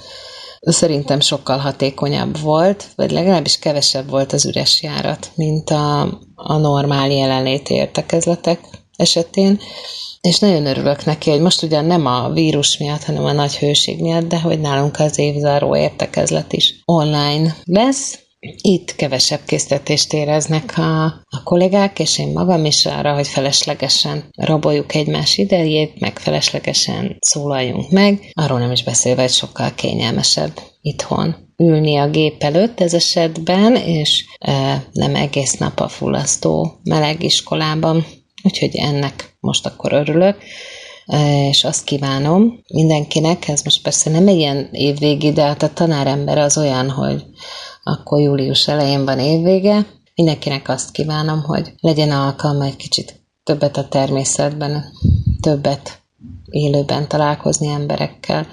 szerintem 0.73 1.21
sokkal 1.21 1.59
hatékonyabb 1.59 2.41
volt, 2.41 2.85
vagy 2.97 3.11
legalábbis 3.11 3.59
kevesebb 3.59 4.11
volt 4.11 4.33
az 4.33 4.47
üres 4.47 4.83
járat, 4.83 5.31
mint 5.35 5.71
a, 5.71 6.01
a 6.35 6.57
normál 6.57 7.11
jelenléti 7.11 7.75
értekezletek 7.75 8.61
esetén. 8.97 9.61
És 10.21 10.39
nagyon 10.39 10.67
örülök 10.67 11.05
neki, 11.05 11.31
hogy 11.31 11.41
most 11.41 11.63
ugyan 11.63 11.85
nem 11.85 12.07
a 12.07 12.31
vírus 12.31 12.79
miatt, 12.79 13.05
hanem 13.05 13.25
a 13.25 13.33
nagy 13.33 13.57
hőség 13.57 14.01
miatt, 14.01 14.29
de 14.29 14.41
hogy 14.41 14.61
nálunk 14.61 14.99
az 14.99 15.19
évzáró 15.19 15.77
értekezlet 15.77 16.53
is 16.53 16.83
online 16.85 17.57
lesz, 17.65 18.19
itt 18.41 18.95
kevesebb 18.95 19.41
késztetést 19.47 20.13
éreznek 20.13 20.79
a, 20.79 21.05
a 21.05 21.43
kollégák, 21.45 21.99
és 21.99 22.19
én 22.19 22.33
magam 22.33 22.65
is 22.65 22.87
arra, 22.87 23.15
hogy 23.15 23.29
feleslegesen 23.29 24.25
raboljuk 24.37 24.95
egymás 24.95 25.39
idejét, 25.39 26.01
meg 26.01 26.19
feleslegesen 26.19 27.17
szólaljunk 27.21 27.91
meg, 27.91 28.31
arról 28.33 28.59
nem 28.59 28.73
is 28.73 28.85
beszélve, 28.85 29.23
hogy 29.23 29.31
sokkal 29.31 29.75
kényelmesebb 29.75 30.61
itthon 30.81 31.37
ülni 31.57 31.97
a 31.97 32.11
gép 32.11 32.43
előtt 32.43 32.81
ez 32.81 32.95
esetben, 32.95 33.77
és 33.77 34.25
e, 34.39 34.85
nem 34.93 35.15
egész 35.15 35.53
nap 35.53 35.81
a 35.81 35.89
fullasztó 35.89 36.81
meleg 36.83 37.23
iskolában, 37.23 38.07
úgyhogy 38.43 38.77
ennek 38.77 39.37
most 39.41 39.67
akkor 39.67 39.93
örülök 39.93 40.37
e, 41.07 41.49
és 41.49 41.65
azt 41.65 41.85
kívánom 41.85 42.61
mindenkinek, 42.75 43.49
ez 43.49 43.63
most 43.63 43.83
persze 43.83 44.11
nem 44.11 44.29
egy 44.29 44.37
ilyen 44.37 44.69
évvégi, 44.73 45.33
de 45.33 45.43
hát 45.43 45.63
a 45.63 45.73
tanárember 45.73 46.39
az 46.39 46.59
olyan, 46.59 46.91
hogy 46.91 47.25
akkor 47.89 48.21
július 48.21 48.69
elején 48.69 49.05
van 49.05 49.19
évvége. 49.19 49.87
Mindenkinek 50.15 50.69
azt 50.69 50.91
kívánom, 50.91 51.43
hogy 51.43 51.75
legyen 51.81 52.11
alkalma 52.11 52.65
egy 52.65 52.77
kicsit 52.77 53.21
többet 53.45 53.77
a 53.77 53.89
természetben, 53.89 54.85
többet 55.41 56.01
élőben 56.51 57.09
találkozni 57.09 57.69
emberekkel, 57.69 58.47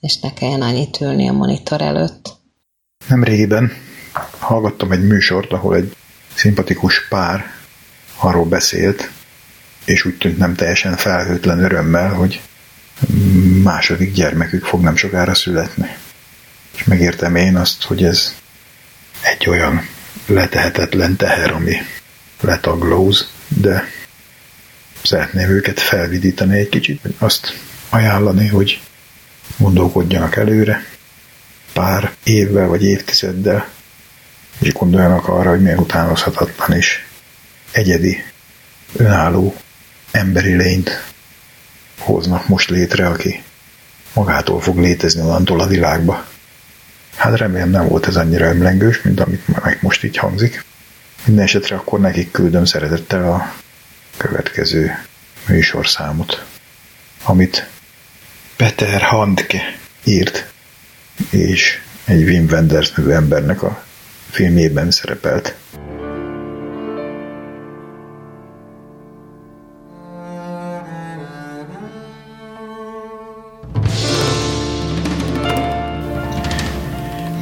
és 0.00 0.20
ne 0.20 0.32
kelljen 0.32 0.62
annyit 0.62 1.00
ülni 1.00 1.28
a 1.28 1.32
monitor 1.32 1.82
előtt. 1.82 2.36
Nem 3.08 3.24
régiben 3.24 3.72
hallgattam 4.38 4.92
egy 4.92 5.06
műsort, 5.06 5.52
ahol 5.52 5.76
egy 5.76 5.96
szimpatikus 6.34 7.08
pár 7.08 7.44
arról 8.20 8.44
beszélt, 8.44 9.10
és 9.84 10.04
úgy 10.04 10.18
tűnt 10.18 10.38
nem 10.38 10.54
teljesen 10.54 10.96
felhőtlen 10.96 11.64
örömmel, 11.64 12.14
hogy 12.14 12.40
második 13.62 14.12
gyermekük 14.12 14.64
fog 14.64 14.80
nem 14.80 14.96
sokára 14.96 15.34
születni. 15.34 15.96
És 16.74 16.84
megértem 16.84 17.36
én 17.36 17.56
azt, 17.56 17.82
hogy 17.82 18.04
ez 18.04 18.34
egy 19.20 19.48
olyan 19.48 19.88
letehetetlen 20.26 21.16
teher, 21.16 21.52
ami 21.52 21.76
letaglóz, 22.40 23.30
de 23.48 23.88
szeretném 25.02 25.50
őket 25.50 25.80
felvidítani 25.80 26.58
egy 26.58 26.68
kicsit, 26.68 27.00
azt 27.18 27.58
ajánlani, 27.88 28.46
hogy 28.46 28.80
gondolkodjanak 29.56 30.36
előre 30.36 30.84
pár 31.72 32.12
évvel 32.24 32.66
vagy 32.66 32.84
évtizeddel, 32.84 33.68
és 34.58 34.72
gondoljanak 34.72 35.28
arra, 35.28 35.50
hogy 35.50 35.62
milyen 35.62 35.78
utánozhatatlan 35.78 36.76
is 36.76 37.06
egyedi, 37.70 38.24
önálló 38.96 39.56
emberi 40.10 40.54
lényt 40.54 41.04
hoznak 41.98 42.48
most 42.48 42.70
létre, 42.70 43.06
aki 43.06 43.42
magától 44.12 44.60
fog 44.60 44.78
létezni 44.78 45.20
onnantól 45.20 45.60
a 45.60 45.66
világba. 45.66 46.26
Hát 47.18 47.36
remélem 47.36 47.70
nem 47.70 47.88
volt 47.88 48.06
ez 48.06 48.16
annyira 48.16 48.46
ömlengős, 48.46 49.02
mint 49.02 49.20
amit 49.20 49.62
meg 49.62 49.78
most 49.80 50.04
így 50.04 50.16
hangzik. 50.16 50.64
Minden 51.24 51.44
esetre 51.44 51.76
akkor 51.76 52.00
nekik 52.00 52.30
küldöm 52.30 52.64
szeretettel 52.64 53.32
a 53.32 53.54
következő 54.16 55.04
műsorszámot, 55.46 56.44
amit 57.22 57.68
Peter 58.56 59.02
Handke 59.02 59.76
írt, 60.04 60.52
és 61.30 61.80
egy 62.04 62.22
Wim 62.22 62.46
Wenders 62.50 62.92
nevű 62.92 63.10
embernek 63.10 63.62
a 63.62 63.84
filmjében 64.30 64.90
szerepelt. 64.90 65.54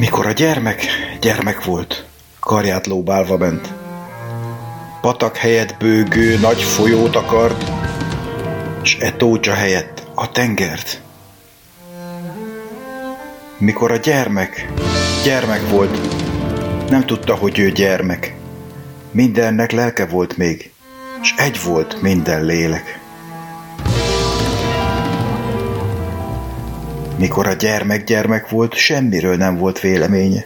Mikor 0.07 0.27
a 0.27 0.33
gyermek 0.33 0.87
gyermek 1.21 1.65
volt, 1.65 2.05
karját 2.41 2.87
lóbálva 2.87 3.37
ment. 3.37 3.73
Patak 5.01 5.37
helyett 5.37 5.77
bőgő 5.79 6.39
nagy 6.39 6.63
folyót 6.63 7.17
akart, 7.17 7.71
s 8.83 8.97
e 9.01 9.13
tócsa 9.13 9.55
helyett 9.55 10.07
a 10.15 10.31
tengert. 10.31 11.01
Mikor 13.59 13.91
a 13.91 13.97
gyermek 13.97 14.69
gyermek 15.25 15.69
volt, 15.69 15.99
nem 16.91 17.07
tudta, 17.07 17.35
hogy 17.35 17.59
ő 17.59 17.71
gyermek. 17.71 18.35
Mindennek 19.11 19.73
lelke 19.73 20.07
volt 20.07 20.37
még, 20.37 20.71
és 21.23 21.35
egy 21.37 21.63
volt 21.63 22.03
minden 22.03 22.45
lélek. 22.45 23.06
Mikor 27.19 27.47
a 27.47 27.53
gyermek 27.53 28.05
gyermek 28.05 28.49
volt, 28.49 28.75
semmiről 28.75 29.37
nem 29.37 29.57
volt 29.57 29.81
véleménye. 29.81 30.45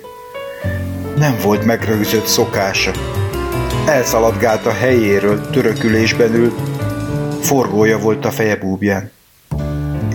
Nem 1.17 1.37
volt 1.43 1.65
megrögzött 1.65 2.27
szokása. 2.27 2.93
Elszaladgált 3.87 4.67
a 4.67 4.73
helyéről, 4.73 5.51
törökülésben 5.51 6.35
ült, 6.35 6.61
forgója 7.41 7.99
volt 7.99 8.25
a 8.25 8.31
feje 8.31 8.57
búbján. 8.57 9.11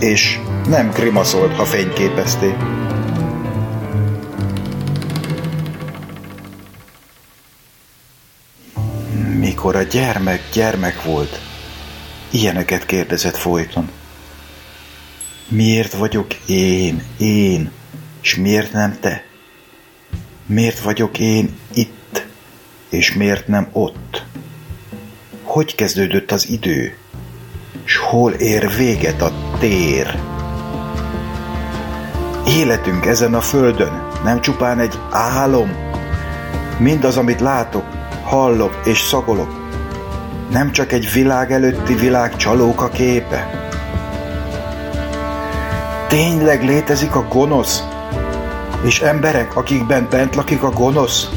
És 0.00 0.38
nem 0.68 0.90
grimaszolt, 0.90 1.56
ha 1.56 1.64
fényképezték. 1.64 2.54
Mikor 9.38 9.76
a 9.76 9.82
gyermek 9.82 10.42
gyermek 10.52 11.02
volt, 11.02 11.40
ilyeneket 12.30 12.86
kérdezett 12.86 13.36
folyton. 13.36 13.90
Miért 15.48 15.92
vagyok 15.92 16.34
én, 16.46 17.02
én, 17.18 17.70
és 18.22 18.36
miért 18.36 18.72
nem 18.72 18.96
te? 19.00 19.24
Miért 20.46 20.80
vagyok 20.80 21.18
én 21.18 21.56
itt, 21.74 22.26
és 22.88 23.14
miért 23.14 23.48
nem 23.48 23.68
ott? 23.72 24.24
Hogy 25.42 25.74
kezdődött 25.74 26.32
az 26.32 26.48
idő, 26.48 26.96
és 27.84 27.96
hol 27.96 28.32
ér 28.32 28.76
véget 28.76 29.22
a 29.22 29.32
tér? 29.58 30.18
Életünk 32.46 33.06
ezen 33.06 33.34
a 33.34 33.40
földön 33.40 34.08
nem 34.24 34.40
csupán 34.40 34.78
egy 34.78 34.98
álom, 35.10 35.76
mindaz, 36.78 37.16
amit 37.16 37.40
látok, 37.40 37.84
hallok 38.22 38.80
és 38.84 38.98
szagolok, 38.98 39.68
nem 40.50 40.72
csak 40.72 40.92
egy 40.92 41.12
világ 41.12 41.52
előtti 41.52 41.94
világ 41.94 42.36
csalóka 42.36 42.88
képe, 42.88 43.65
Tényleg 46.08 46.64
létezik 46.64 47.14
a 47.14 47.26
gonosz? 47.28 47.82
És 48.82 49.00
emberek, 49.00 49.56
akikben 49.56 50.06
bent 50.10 50.34
lakik 50.34 50.62
a 50.62 50.70
gonosz? 50.70 51.28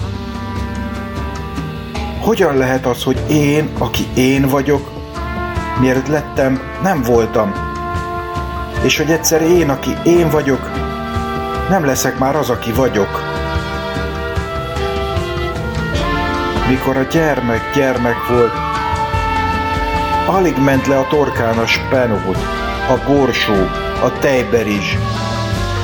Hogyan 2.22 2.58
lehet 2.58 2.86
az, 2.86 3.04
hogy 3.04 3.20
én, 3.30 3.70
aki 3.78 4.08
én 4.16 4.48
vagyok, 4.48 4.90
miért 5.80 6.08
lettem, 6.08 6.62
nem 6.84 7.02
voltam? 7.02 7.54
És 8.82 8.98
hogy 8.98 9.12
egyszer 9.12 9.42
én, 9.42 9.70
aki 9.70 9.92
én 10.04 10.30
vagyok, 10.30 10.70
nem 11.70 11.86
leszek 11.86 12.20
már 12.20 12.36
az, 12.36 12.50
aki 12.50 12.72
vagyok. 12.72 13.24
Mikor 16.70 16.98
a 16.98 17.04
gyermek 17.04 17.62
gyermek 17.74 18.28
volt, 18.30 18.54
alig 20.28 20.58
ment 20.58 20.88
le 20.88 20.98
a 20.98 21.08
torkán 21.08 21.58
a 21.58 21.66
spenót, 21.66 22.59
a 22.90 23.00
borsó, 23.08 23.54
a 24.04 24.20
tejberizs. 24.20 24.98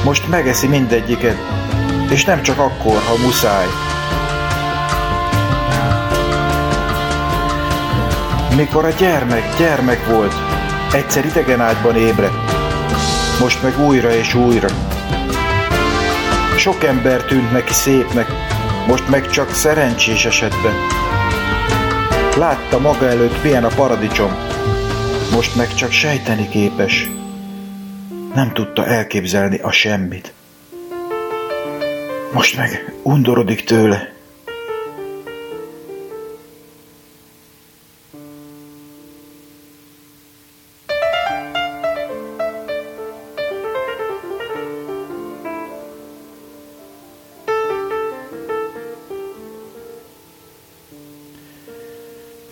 Most 0.03 0.29
megeszi 0.29 0.67
mindegyiket, 0.67 1.37
és 2.09 2.25
nem 2.25 2.41
csak 2.41 2.59
akkor, 2.59 3.01
ha 3.07 3.17
muszáj. 3.25 3.65
Mikor 8.55 8.85
a 8.85 8.89
gyermek 8.89 9.57
gyermek 9.57 10.05
volt, 10.05 10.33
egyszer 10.93 11.25
idegen 11.25 11.61
ágyban 11.61 11.95
ébredt, 11.95 12.51
most 13.39 13.63
meg 13.63 13.79
újra 13.79 14.13
és 14.13 14.33
újra. 14.33 14.67
Sok 16.57 16.83
ember 16.83 17.21
tűnt 17.21 17.51
neki 17.51 17.73
szépnek, 17.73 18.27
most 18.87 19.09
meg 19.09 19.29
csak 19.29 19.53
szerencsés 19.53 20.25
esetben. 20.25 20.73
Látta 22.37 22.79
maga 22.79 23.07
előtt 23.07 23.43
milyen 23.43 23.63
a 23.63 23.75
paradicsom, 23.75 24.35
most 25.35 25.55
meg 25.55 25.73
csak 25.73 25.91
sejteni 25.91 26.49
képes 26.49 27.09
nem 28.33 28.51
tudta 28.53 28.85
elképzelni 28.85 29.57
a 29.57 29.71
semmit. 29.71 30.33
Most 32.33 32.57
meg 32.57 32.93
undorodik 33.03 33.63
tőle. 33.63 34.13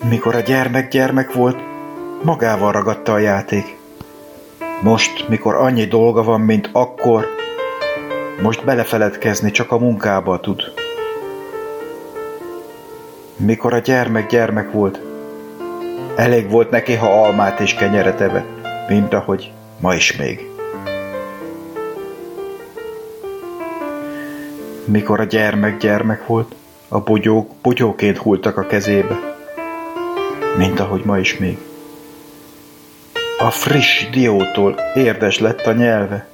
Mikor 0.08 0.34
a 0.34 0.40
gyermek 0.40 0.88
gyermek 0.88 1.32
volt, 1.32 1.73
magával 2.24 2.72
ragadta 2.72 3.12
a 3.12 3.18
játék. 3.18 3.76
Most, 4.82 5.28
mikor 5.28 5.54
annyi 5.54 5.84
dolga 5.84 6.22
van, 6.22 6.40
mint 6.40 6.68
akkor, 6.72 7.26
most 8.42 8.64
belefeledkezni 8.64 9.50
csak 9.50 9.72
a 9.72 9.78
munkába 9.78 10.40
tud. 10.40 10.62
Mikor 13.36 13.72
a 13.74 13.78
gyermek 13.78 14.28
gyermek 14.28 14.72
volt, 14.72 15.00
elég 16.16 16.50
volt 16.50 16.70
neki, 16.70 16.94
ha 16.94 17.22
almát 17.24 17.60
és 17.60 17.74
kenyeret 17.74 18.20
evett, 18.20 18.66
mint 18.88 19.14
ahogy 19.14 19.52
ma 19.80 19.94
is 19.94 20.16
még. 20.16 20.50
Mikor 24.84 25.20
a 25.20 25.24
gyermek 25.24 25.76
gyermek 25.76 26.26
volt, 26.26 26.54
a 26.88 27.00
bogyók 27.00 27.50
bogyóként 27.62 28.16
hultak 28.16 28.56
a 28.56 28.66
kezébe, 28.66 29.36
mint 30.56 30.80
ahogy 30.80 31.02
ma 31.04 31.18
is 31.18 31.38
még. 31.38 31.58
A 33.38 33.50
friss 33.50 34.10
diótól 34.10 34.80
érdes 34.94 35.38
lett 35.38 35.60
a 35.60 35.72
nyelve, 35.72 36.26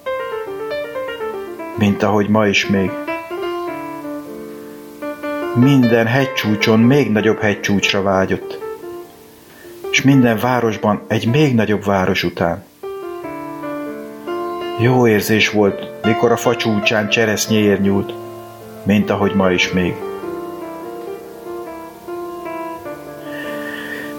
mint 1.79 2.03
ahogy 2.03 2.29
ma 2.29 2.47
is 2.47 2.67
még. 2.67 2.91
Minden 5.55 6.07
hegycsúcson 6.07 6.81
még 6.81 7.11
nagyobb 7.11 7.41
hegycsúcsra 7.41 8.03
vágyott, 8.03 8.59
és 9.91 10.03
minden 10.03 10.39
városban 10.39 11.03
egy 11.09 11.27
még 11.31 11.55
nagyobb 11.55 11.85
város 11.85 12.23
után. 12.23 12.65
Jó 14.79 15.07
érzés 15.07 15.51
volt, 15.51 16.05
mikor 16.05 16.33
a 16.33 16.37
facsúcsán 16.37 17.09
cseresznyéért 17.09 17.81
nyúlt, 17.81 18.15
mint 18.83 19.11
ahogy 19.11 19.35
ma 19.35 19.51
is 19.51 19.73
még. 19.73 19.95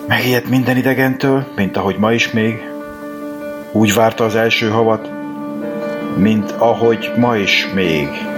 Megijedt 0.07 0.49
minden 0.49 0.77
idegentől, 0.77 1.45
mint 1.55 1.77
ahogy 1.77 1.97
ma 1.97 2.13
is 2.13 2.31
még. 2.31 2.70
Úgy 3.71 3.93
várta 3.93 4.23
az 4.23 4.35
első 4.35 4.69
havat, 4.69 5.09
mint 6.17 6.51
ahogy 6.51 7.11
ma 7.17 7.35
is 7.35 7.67
még. 7.73 8.30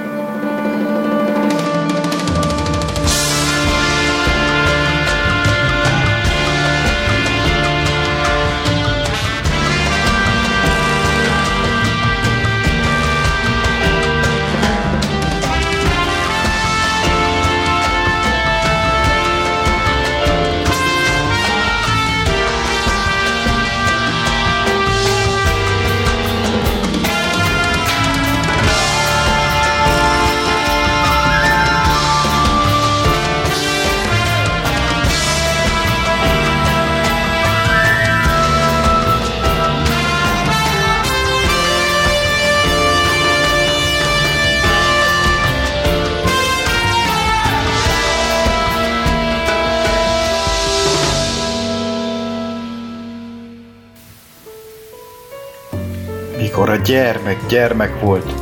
Gyermek 57.23 57.45
gyermek 57.47 57.99
volt, 57.99 58.33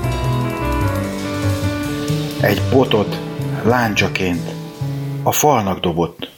egy 2.41 2.61
botot 2.71 3.21
láncsaként 3.63 4.51
a 5.23 5.31
falnak 5.31 5.79
dobott. 5.79 6.31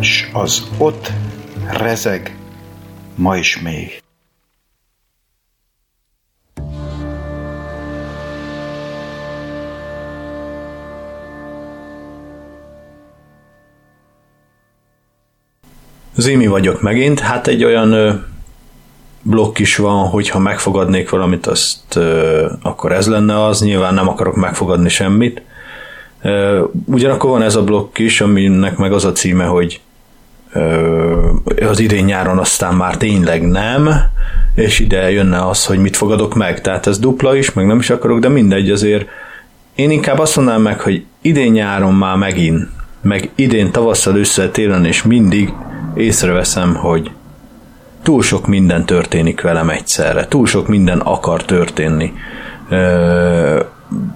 S 0.00 0.28
az 0.32 0.68
ott 0.78 1.12
rezeg 1.66 2.36
ma 3.14 3.36
is 3.36 3.60
még. 3.60 3.99
Zimi 16.20 16.46
vagyok 16.46 16.82
megint, 16.82 17.20
hát 17.20 17.46
egy 17.46 17.64
olyan 17.64 18.22
blokk 19.22 19.58
is 19.58 19.76
van, 19.76 20.08
hogyha 20.08 20.38
megfogadnék 20.38 21.10
valamit, 21.10 21.46
azt 21.46 21.98
akkor 22.62 22.92
ez 22.92 23.06
lenne 23.06 23.44
az, 23.44 23.60
nyilván 23.60 23.94
nem 23.94 24.08
akarok 24.08 24.36
megfogadni 24.36 24.88
semmit. 24.88 25.42
Ugyanakkor 26.84 27.30
van 27.30 27.42
ez 27.42 27.56
a 27.56 27.64
blokk 27.64 27.98
is, 27.98 28.20
aminek 28.20 28.76
meg 28.76 28.92
az 28.92 29.04
a 29.04 29.12
címe, 29.12 29.44
hogy 29.44 29.80
az 31.68 31.80
idén 31.80 32.04
nyáron 32.04 32.38
aztán 32.38 32.74
már 32.74 32.96
tényleg 32.96 33.48
nem, 33.48 33.90
és 34.54 34.78
ide 34.78 35.10
jönne 35.10 35.48
az, 35.48 35.66
hogy 35.66 35.78
mit 35.78 35.96
fogadok 35.96 36.34
meg. 36.34 36.60
Tehát 36.60 36.86
ez 36.86 36.98
dupla 36.98 37.36
is, 37.36 37.52
meg 37.52 37.66
nem 37.66 37.78
is 37.78 37.90
akarok, 37.90 38.18
de 38.18 38.28
mindegy 38.28 38.70
azért. 38.70 39.08
Én 39.74 39.90
inkább 39.90 40.18
azt 40.18 40.36
mondanám 40.36 40.62
meg, 40.62 40.80
hogy 40.80 41.04
idén 41.22 41.52
nyáron 41.52 41.94
már 41.94 42.16
megint, 42.16 42.68
meg 43.02 43.30
idén 43.34 43.70
tavasszal, 43.70 44.16
ősszel, 44.16 44.50
télen 44.50 44.84
és 44.84 45.02
mindig 45.02 45.52
észreveszem, 45.94 46.74
hogy 46.74 47.10
túl 48.02 48.22
sok 48.22 48.46
minden 48.46 48.86
történik 48.86 49.40
velem 49.40 49.70
egyszerre, 49.70 50.26
túl 50.26 50.46
sok 50.46 50.68
minden 50.68 50.98
akar 50.98 51.44
történni. 51.44 52.12
Ö, 52.68 53.62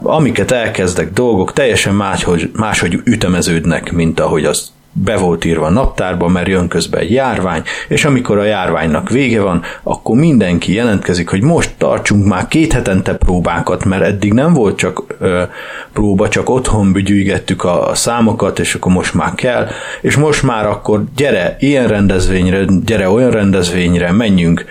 amiket 0.03 0.51
elkezdek, 0.51 1.13
dolgok 1.13 1.53
teljesen 1.53 1.95
máshogy, 1.95 2.51
máshogy 2.53 3.01
ütemeződnek, 3.05 3.93
mint 3.93 4.21
ahogy 4.21 4.45
az 4.45 4.73
be 4.97 5.17
volt 5.17 5.45
írva 5.45 5.67
a 5.67 5.71
naptárba, 5.71 6.29
mert 6.29 6.49
jön 6.49 6.69
közben 6.69 7.01
egy 7.01 7.11
járvány, 7.11 7.63
és 7.89 8.05
amikor 8.05 8.39
a 8.39 8.45
járványnak 8.45 9.11
vége 9.11 9.41
van, 9.41 9.63
akkor 9.83 10.17
mindenki 10.17 10.73
jelentkezik, 10.75 11.29
hogy 11.29 11.43
most 11.43 11.71
tartsunk 11.79 12.27
már 12.27 12.49
két 12.49 12.73
hetente 12.73 13.15
próbákat, 13.15 13.85
mert 13.85 14.03
eddig 14.03 14.33
nem 14.33 14.53
volt 14.53 14.77
csak 14.77 15.03
ö, 15.19 15.43
próba, 15.93 16.29
csak 16.29 16.51
otthon 16.51 16.93
bügyűjgettük 16.93 17.65
a, 17.65 17.89
a 17.89 17.95
számokat, 17.95 18.59
és 18.59 18.75
akkor 18.75 18.93
most 18.93 19.15
már 19.15 19.35
kell, 19.35 19.69
és 20.01 20.17
most 20.17 20.43
már 20.43 20.67
akkor 20.67 21.05
gyere 21.17 21.57
ilyen 21.61 21.89
rendezvényre, 21.89 22.65
gyere 22.85 23.09
olyan 23.09 23.31
rendezvényre, 23.31 24.13
menjünk 24.13 24.65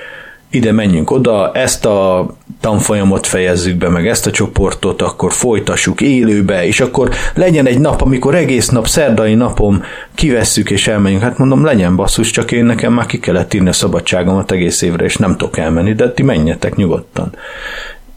ide 0.53 0.71
menjünk 0.71 1.11
oda, 1.11 1.51
ezt 1.51 1.85
a 1.85 2.27
tanfolyamot 2.59 3.27
fejezzük 3.27 3.75
be, 3.75 3.89
meg 3.89 4.07
ezt 4.07 4.27
a 4.27 4.31
csoportot, 4.31 5.01
akkor 5.01 5.31
folytassuk 5.31 6.01
élőbe, 6.01 6.65
és 6.65 6.79
akkor 6.79 7.09
legyen 7.33 7.65
egy 7.65 7.79
nap, 7.79 8.01
amikor 8.01 8.35
egész 8.35 8.69
nap, 8.69 8.87
szerdai 8.87 9.33
napom 9.33 9.83
kivesszük 10.15 10.69
és 10.69 10.87
elmegyünk. 10.87 11.21
Hát 11.21 11.37
mondom, 11.37 11.63
legyen 11.63 11.95
basszus, 11.95 12.31
csak 12.31 12.51
én 12.51 12.65
nekem 12.65 12.93
már 12.93 13.05
ki 13.05 13.19
kellett 13.19 13.53
írni 13.53 13.69
a 13.69 13.73
szabadságomat 13.73 14.51
egész 14.51 14.81
évre, 14.81 15.05
és 15.05 15.17
nem 15.17 15.37
tudok 15.37 15.57
elmenni, 15.57 15.93
de 15.93 16.11
ti 16.11 16.23
menjetek 16.23 16.75
nyugodtan. 16.75 17.35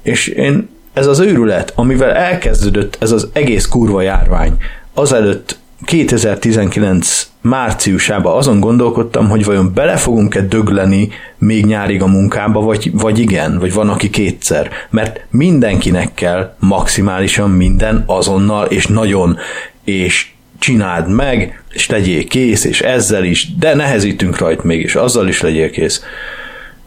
És 0.03 0.26
én, 0.26 0.68
ez 0.93 1.07
az 1.07 1.18
őrület, 1.18 1.72
amivel 1.74 2.11
elkezdődött 2.11 2.97
ez 3.01 3.11
az 3.11 3.28
egész 3.32 3.66
kurva 3.66 4.01
járvány, 4.03 4.57
azelőtt 4.95 5.59
2019 5.85 7.31
márciusában 7.41 8.37
azon 8.37 8.61
gondolkodtam, 8.61 9.29
hogy 9.29 9.45
vajon 9.45 9.70
bele 9.74 9.97
fogunk-e 9.97 10.41
dögleni 10.41 11.09
még 11.39 11.66
nyárig 11.66 12.03
a 12.03 12.07
munkába, 12.07 12.61
vagy, 12.61 12.91
vagy 12.93 13.18
igen, 13.18 13.59
vagy 13.59 13.72
van, 13.72 13.89
aki 13.89 14.11
kétszer. 14.11 14.70
Mert 14.91 15.20
mindenkinek 15.31 16.14
kell 16.14 16.55
maximálisan 16.59 17.51
minden 17.51 18.03
azonnal, 18.07 18.66
és 18.66 18.87
nagyon, 18.87 19.39
és 19.85 20.31
csináld 20.59 21.09
meg, 21.09 21.62
és 21.72 21.89
legyél 21.89 22.24
kész, 22.27 22.64
és 22.64 22.81
ezzel 22.81 23.24
is, 23.24 23.57
de 23.59 23.74
nehezítünk 23.74 24.39
rajt 24.39 24.64
mégis, 24.64 24.95
azzal 24.95 25.29
is 25.29 25.41
legyél 25.41 25.70
kész. 25.70 26.05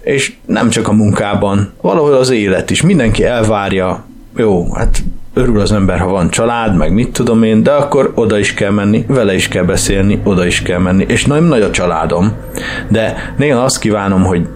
És 0.01 0.33
nem 0.45 0.69
csak 0.69 0.87
a 0.87 0.93
munkában, 0.93 1.73
valahol 1.81 2.13
az 2.13 2.29
élet 2.29 2.69
is, 2.69 2.81
mindenki 2.81 3.23
elvárja, 3.23 4.05
jó, 4.35 4.73
hát 4.73 5.03
örül 5.39 5.59
az 5.59 5.71
ember, 5.71 5.99
ha 5.99 6.07
van 6.07 6.29
család, 6.29 6.77
meg 6.77 6.93
mit 6.93 7.11
tudom 7.11 7.43
én, 7.43 7.63
de 7.63 7.71
akkor 7.71 8.11
oda 8.15 8.37
is 8.37 8.53
kell 8.53 8.71
menni, 8.71 9.05
vele 9.07 9.33
is 9.33 9.47
kell 9.47 9.63
beszélni, 9.63 10.21
oda 10.23 10.45
is 10.45 10.61
kell 10.61 10.79
menni, 10.79 11.05
és 11.07 11.25
nagyon 11.25 11.43
nagy 11.43 11.61
a 11.61 11.71
családom, 11.71 12.33
de 12.87 13.33
néha 13.37 13.63
azt 13.63 13.79
kívánom, 13.79 14.23
hogy 14.23 14.47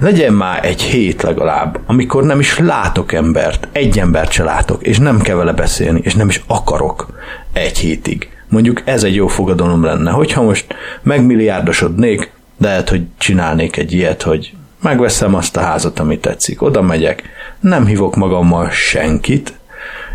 legyen 0.00 0.32
már 0.32 0.64
egy 0.64 0.82
hét 0.82 1.22
legalább, 1.22 1.78
amikor 1.86 2.24
nem 2.24 2.40
is 2.40 2.58
látok 2.58 3.12
embert, 3.12 3.68
egy 3.72 3.98
embert 3.98 4.30
se 4.30 4.44
látok, 4.44 4.82
és 4.82 4.98
nem 4.98 5.20
kell 5.20 5.36
vele 5.36 5.52
beszélni, 5.52 6.00
és 6.02 6.14
nem 6.14 6.28
is 6.28 6.42
akarok 6.46 7.06
egy 7.52 7.78
hétig. 7.78 8.28
Mondjuk 8.48 8.82
ez 8.84 9.04
egy 9.04 9.14
jó 9.14 9.26
fogadalom 9.26 9.84
lenne, 9.84 10.10
hogyha 10.10 10.42
most 10.42 10.74
megmilliárdosodnék, 11.02 12.32
lehet, 12.58 12.88
hogy 12.88 13.02
csinálnék 13.18 13.76
egy 13.76 13.92
ilyet, 13.92 14.22
hogy 14.22 14.52
megveszem 14.82 15.34
azt 15.34 15.56
a 15.56 15.60
házat, 15.60 15.98
amit 15.98 16.20
tetszik, 16.20 16.62
oda 16.62 16.82
megyek, 16.82 17.22
nem 17.60 17.86
hívok 17.86 18.16
magammal 18.16 18.70
senkit, 18.70 19.54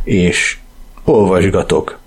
és 0.03 0.57
olvasgatok. 1.03 1.99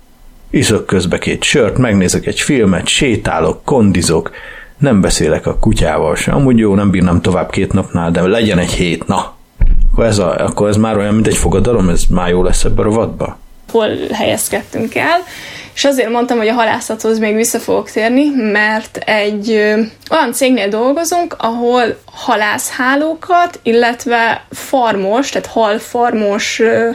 Iszok 0.49 0.85
közbe 0.85 1.17
két 1.17 1.43
sört, 1.43 1.77
megnézek 1.77 2.25
egy 2.25 2.39
filmet, 2.39 2.87
sétálok, 2.87 3.63
kondizok, 3.63 4.31
nem 4.77 5.01
beszélek 5.01 5.45
a 5.45 5.57
kutyával 5.57 6.15
sem. 6.15 6.35
Amúgy 6.35 6.57
jó, 6.57 6.75
nem 6.75 6.89
bírnám 6.89 7.21
tovább 7.21 7.49
két 7.49 7.73
napnál, 7.73 8.11
de 8.11 8.21
legyen 8.21 8.57
egy 8.57 8.71
hét, 8.71 9.07
na. 9.07 9.33
Akkor 9.91 10.05
ez, 10.05 10.17
a, 10.17 10.35
akkor 10.37 10.67
ez 10.67 10.77
már 10.77 10.97
olyan, 10.97 11.13
mint 11.13 11.27
egy 11.27 11.37
fogadalom, 11.37 11.89
ez 11.89 12.03
már 12.09 12.29
jó 12.29 12.43
lesz 12.43 12.63
ebben 12.63 12.85
a 12.85 12.89
vadba. 12.89 13.37
Hol 13.71 13.89
helyezkedtünk 14.11 14.95
el, 14.95 15.19
és 15.75 15.85
azért 15.85 16.09
mondtam, 16.09 16.37
hogy 16.37 16.47
a 16.47 16.53
halászathoz 16.53 17.19
még 17.19 17.35
vissza 17.35 17.59
fogok 17.59 17.91
térni, 17.91 18.29
mert 18.51 18.97
egy 18.97 19.51
olyan 20.11 20.33
cégnél 20.33 20.67
dolgozunk, 20.67 21.35
ahol 21.37 21.99
halászhálókat, 22.05 23.59
illetve 23.63 24.45
farmos, 24.51 25.29
tehát 25.29 25.47
halfarmos 25.47 26.59
ö, 26.59 26.89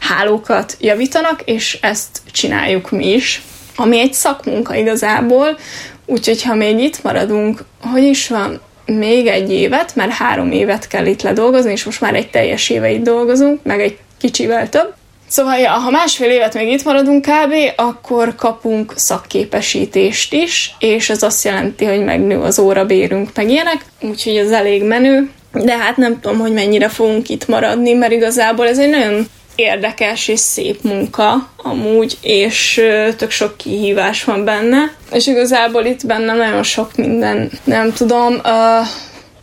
hálókat 0.00 0.76
javítanak, 0.80 1.42
és 1.44 1.78
ezt 1.82 2.18
csináljuk 2.30 2.90
mi 2.90 3.12
is, 3.12 3.42
ami 3.76 3.98
egy 3.98 4.12
szakmunka 4.12 4.74
igazából, 4.74 5.58
úgyhogy 6.06 6.42
ha 6.42 6.54
még 6.54 6.78
itt 6.78 7.02
maradunk, 7.02 7.64
hogy 7.92 8.02
is 8.02 8.28
van, 8.28 8.60
még 8.86 9.26
egy 9.26 9.52
évet, 9.52 9.94
mert 9.94 10.12
három 10.12 10.52
évet 10.52 10.86
kell 10.86 11.06
itt 11.06 11.22
ledolgozni, 11.22 11.72
és 11.72 11.84
most 11.84 12.00
már 12.00 12.14
egy 12.14 12.30
teljes 12.30 12.70
éve 12.70 12.90
itt 12.90 13.02
dolgozunk, 13.02 13.62
meg 13.62 13.80
egy 13.80 13.98
kicsivel 14.18 14.68
több, 14.68 14.94
Szóval, 15.32 15.58
ja, 15.58 15.70
ha 15.70 15.90
másfél 15.90 16.30
évet 16.30 16.54
még 16.54 16.72
itt 16.72 16.84
maradunk 16.84 17.26
kb., 17.26 17.54
akkor 17.76 18.34
kapunk 18.34 18.92
szakképesítést 18.96 20.32
is, 20.32 20.74
és 20.78 21.10
ez 21.10 21.22
azt 21.22 21.44
jelenti, 21.44 21.84
hogy 21.84 22.04
megnő 22.04 22.40
az 22.40 22.58
órabérünk, 22.58 23.30
meg 23.34 23.50
ilyenek, 23.50 23.84
úgyhogy 24.00 24.36
ez 24.36 24.50
elég 24.50 24.82
menő. 24.82 25.30
De 25.52 25.76
hát 25.76 25.96
nem 25.96 26.20
tudom, 26.20 26.38
hogy 26.38 26.52
mennyire 26.52 26.88
fogunk 26.88 27.28
itt 27.28 27.48
maradni, 27.48 27.92
mert 27.92 28.12
igazából 28.12 28.68
ez 28.68 28.78
egy 28.78 28.90
nagyon 28.90 29.26
érdekes 29.54 30.28
és 30.28 30.40
szép 30.40 30.82
munka 30.82 31.48
amúgy, 31.56 32.18
és 32.22 32.80
tök 33.16 33.30
sok 33.30 33.56
kihívás 33.56 34.24
van 34.24 34.44
benne, 34.44 34.94
és 35.12 35.26
igazából 35.26 35.84
itt 35.84 36.06
bennem 36.06 36.36
nagyon 36.36 36.62
sok 36.62 36.96
minden, 36.96 37.50
nem 37.64 37.92
tudom, 37.92 38.34
uh, 38.34 38.86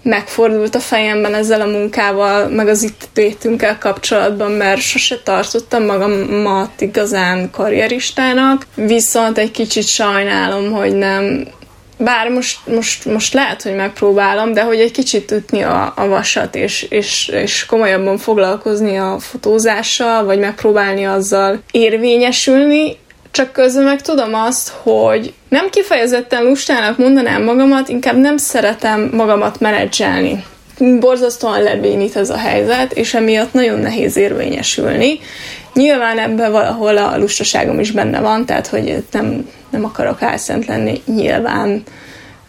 megfordult 0.04 0.76
a 0.76 0.80
fejemben 0.80 1.34
ezzel 1.34 1.62
a 1.62 1.66
munkával, 1.66 2.48
meg 2.48 2.68
az 2.68 2.84
itt 2.84 3.10
létünkkel 3.14 3.78
kapcsolatban, 3.78 4.52
mert 4.52 4.82
sose 4.82 5.20
tartottam 5.24 5.86
magamat 5.86 6.82
igazán 6.82 7.50
karrieristának, 7.52 8.66
viszont 8.76 9.38
egy 9.38 9.52
kicsit 9.52 9.88
sajnálom, 9.88 10.72
hogy 10.72 10.96
nem. 10.96 11.48
Bár 11.98 12.30
most, 12.30 12.60
most, 12.68 13.06
most 13.06 13.34
lehet, 13.34 13.62
hogy 13.62 13.76
megpróbálom, 13.76 14.54
de 14.54 14.64
hogy 14.64 14.80
egy 14.80 14.92
kicsit 14.92 15.32
ütni 15.32 15.64
a, 15.64 15.94
a 15.96 16.08
vasat, 16.08 16.56
és, 16.56 16.82
és, 16.90 17.28
és 17.28 17.66
komolyabban 17.66 18.18
foglalkozni 18.18 18.98
a 18.98 19.20
fotózással, 19.20 20.24
vagy 20.24 20.40
megpróbálni 20.40 21.06
azzal 21.06 21.62
érvényesülni, 21.72 22.98
csak 23.32 23.52
közben 23.52 23.84
meg 23.84 24.02
tudom 24.02 24.34
azt, 24.34 24.70
hogy 24.70 25.34
nem 25.50 25.70
kifejezetten 25.70 26.44
lustának 26.44 26.98
mondanám 26.98 27.44
magamat, 27.44 27.90
inkább 27.90 28.18
nem 28.18 28.38
szeretem 28.38 29.10
magamat 29.14 29.60
menedzselni. 29.60 30.44
Borzasztóan 31.00 31.64
lebénít 31.64 32.16
ez 32.16 32.30
a 32.30 32.38
helyzet, 32.38 32.94
és 32.94 33.14
emiatt 33.14 33.54
nagyon 33.54 33.80
nehéz 33.80 34.18
érvényesülni. 34.18 35.20
Nyilván 35.74 36.20
ebben 36.20 36.52
valahol 36.52 36.98
a 36.98 37.18
lustaságom 37.18 37.80
is 37.80 37.92
benne 37.92 38.20
van, 38.20 38.46
tehát 38.46 38.68
hogy 38.68 39.04
nem, 39.12 39.50
nem 39.70 39.86
akarok 39.86 40.22
álszent 40.22 40.66
lenni, 40.66 41.02
nyilván 41.06 41.84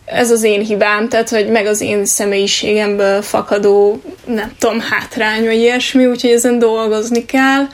ez 0.05 0.31
az 0.31 0.43
én 0.43 0.61
hibám, 0.61 1.09
tehát 1.09 1.28
hogy 1.28 1.49
meg 1.49 1.66
az 1.66 1.81
én 1.81 2.05
személyiségemből 2.05 3.22
fakadó, 3.22 4.03
nem 4.24 4.53
tudom, 4.59 4.81
hátrány, 4.81 5.45
vagy 5.45 5.57
ilyesmi, 5.57 6.07
úgyhogy 6.07 6.31
ezen 6.31 6.59
dolgozni 6.59 7.24
kell. 7.24 7.66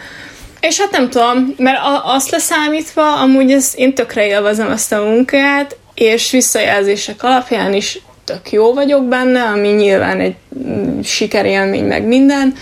És 0.69 0.81
hát 0.81 0.91
nem 0.91 1.11
tudom, 1.11 1.55
mert 1.57 1.79
azt 2.05 2.31
leszámítva, 2.31 3.21
amúgy 3.21 3.53
ez, 3.53 3.73
én 3.77 3.95
tökre 3.95 4.27
élvezem 4.27 4.71
ezt 4.71 4.93
a 4.93 5.03
munkát, 5.03 5.77
és 5.95 6.31
visszajelzések 6.31 7.23
alapján 7.23 7.75
is 7.75 8.01
tök 8.25 8.53
jó 8.53 8.73
vagyok 8.73 9.05
benne, 9.05 9.43
ami 9.43 9.69
nyilván 9.69 10.21
egy 10.21 10.35
mm, 10.59 11.01
sikerélmény 11.01 11.85
meg 11.85 12.07
minden, 12.07 12.55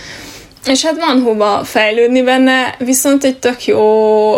és 0.65 0.85
hát 0.85 0.97
van 0.97 1.21
hova 1.21 1.63
fejlődni 1.63 2.21
benne, 2.21 2.75
viszont 2.77 3.23
egy 3.23 3.37
tök 3.39 3.65
jó 3.65 3.79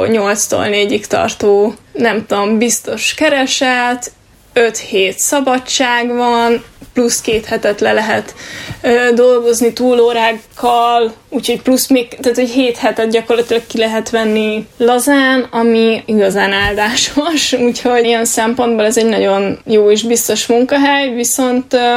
8-tól 0.05 0.67
4-ig 0.69 1.05
tartó, 1.05 1.73
nem 1.93 2.25
tudom, 2.25 2.57
biztos 2.57 3.13
kereset, 3.13 4.11
5 4.53 4.77
hét 4.77 5.19
szabadság 5.19 6.07
van, 6.15 6.63
plusz 6.97 7.21
két 7.21 7.45
hetet 7.45 7.81
le 7.81 7.93
lehet 7.93 8.33
ö, 8.81 9.13
dolgozni 9.13 9.73
túlórákkal, 9.73 11.13
úgyhogy 11.29 11.61
plusz 11.61 11.87
még, 11.87 12.07
tehát 12.07 12.37
hogy 12.37 12.49
hét 12.49 12.77
hetet 12.77 13.09
gyakorlatilag 13.09 13.61
ki 13.67 13.77
lehet 13.77 14.09
venni 14.09 14.67
lazán, 14.77 15.47
ami 15.51 16.03
igazán 16.05 16.51
áldásos, 16.51 17.53
úgyhogy 17.67 18.05
ilyen 18.05 18.25
szempontból 18.25 18.85
ez 18.85 18.97
egy 18.97 19.05
nagyon 19.05 19.59
jó 19.65 19.91
és 19.91 20.03
biztos 20.03 20.47
munkahely, 20.47 21.13
viszont 21.13 21.73
ö, 21.73 21.95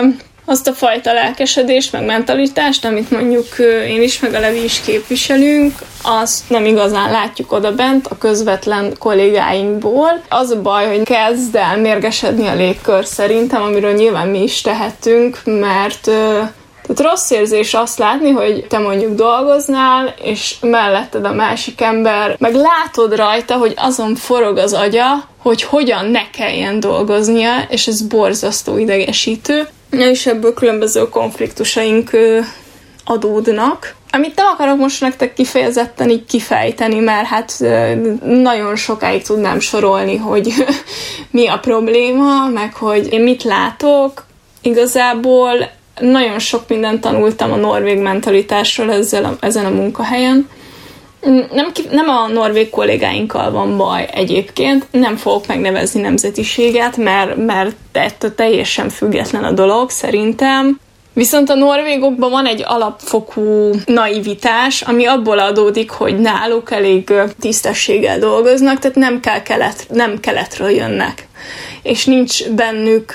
azt 0.50 0.68
a 0.68 0.72
fajta 0.72 1.12
lelkesedést, 1.12 1.92
meg 1.92 2.04
mentalitást, 2.04 2.84
amit 2.84 3.10
mondjuk 3.10 3.46
én 3.86 4.02
is, 4.02 4.20
meg 4.20 4.34
a 4.34 4.40
Levi 4.40 4.64
is 4.64 4.80
képviselünk, 4.80 5.74
azt 6.02 6.50
nem 6.50 6.64
igazán 6.64 7.10
látjuk 7.10 7.52
oda 7.52 7.74
bent 7.74 8.06
a 8.06 8.18
közvetlen 8.18 8.92
kollégáinkból. 8.98 10.22
Az 10.28 10.50
a 10.50 10.62
baj, 10.62 10.86
hogy 10.86 11.02
kezd 11.02 11.54
el 11.54 11.76
mérgesedni 11.76 12.46
a 12.46 12.54
légkör 12.54 13.04
szerintem, 13.04 13.62
amiről 13.62 13.92
nyilván 13.92 14.28
mi 14.28 14.42
is 14.42 14.60
tehetünk, 14.60 15.40
mert 15.44 16.10
tehát 16.94 17.12
rossz 17.12 17.30
érzés 17.30 17.74
azt 17.74 17.98
látni, 17.98 18.30
hogy 18.30 18.66
te 18.68 18.78
mondjuk 18.78 19.14
dolgoznál, 19.14 20.14
és 20.22 20.56
melletted 20.60 21.24
a 21.24 21.32
másik 21.32 21.80
ember, 21.80 22.36
meg 22.38 22.54
látod 22.54 23.16
rajta, 23.16 23.54
hogy 23.54 23.74
azon 23.76 24.14
forog 24.14 24.56
az 24.56 24.72
agya, 24.72 25.28
hogy 25.42 25.62
hogyan 25.62 26.06
ne 26.06 26.30
kelljen 26.30 26.80
dolgoznia, 26.80 27.66
és 27.68 27.86
ez 27.86 28.02
borzasztó 28.02 28.78
idegesítő 28.78 29.68
és 29.90 30.26
ebből 30.26 30.54
különböző 30.54 31.08
konfliktusaink 31.08 32.10
adódnak. 33.04 33.94
Amit 34.12 34.36
nem 34.36 34.46
akarok 34.46 34.78
most 34.78 35.00
nektek 35.00 35.32
kifejezetten 35.32 36.10
így 36.10 36.24
kifejteni, 36.24 36.98
mert 36.98 37.26
hát 37.26 37.58
nagyon 38.24 38.76
sokáig 38.76 39.22
tudnám 39.22 39.60
sorolni, 39.60 40.16
hogy 40.16 40.52
mi 41.30 41.46
a 41.46 41.58
probléma, 41.58 42.48
meg 42.48 42.74
hogy 42.74 43.12
én 43.12 43.20
mit 43.20 43.42
látok. 43.42 44.26
Igazából 44.62 45.70
nagyon 46.00 46.38
sok 46.38 46.68
mindent 46.68 47.00
tanultam 47.00 47.52
a 47.52 47.56
norvég 47.56 47.98
mentalitásról 47.98 48.92
ezzel 48.92 49.24
a, 49.24 49.36
ezen 49.40 49.64
a 49.64 49.70
munkahelyen. 49.70 50.48
Nem, 51.52 51.70
nem 51.90 52.08
a 52.08 52.26
norvég 52.26 52.70
kollégáinkkal 52.70 53.50
van 53.50 53.76
baj 53.76 54.08
egyébként, 54.12 54.86
nem 54.90 55.16
fogok 55.16 55.46
megnevezni 55.46 56.00
nemzetiséget, 56.00 56.96
mert, 56.96 57.36
mert 57.36 57.76
ettől 57.92 58.34
teljesen 58.34 58.88
független 58.88 59.44
a 59.44 59.52
dolog 59.52 59.90
szerintem. 59.90 60.80
Viszont 61.12 61.50
a 61.50 61.54
norvégokban 61.54 62.30
van 62.30 62.46
egy 62.46 62.64
alapfokú 62.66 63.70
naivitás, 63.86 64.82
ami 64.82 65.06
abból 65.06 65.38
adódik, 65.38 65.90
hogy 65.90 66.18
náluk 66.18 66.70
elég 66.70 67.12
tisztességgel 67.40 68.18
dolgoznak, 68.18 68.78
tehát 68.78 68.96
nem, 68.96 69.20
kell 69.20 69.42
kelet, 69.42 69.86
nem 69.88 70.20
keletről 70.20 70.70
jönnek. 70.70 71.28
És 71.82 72.04
nincs 72.04 72.48
bennük 72.48 73.12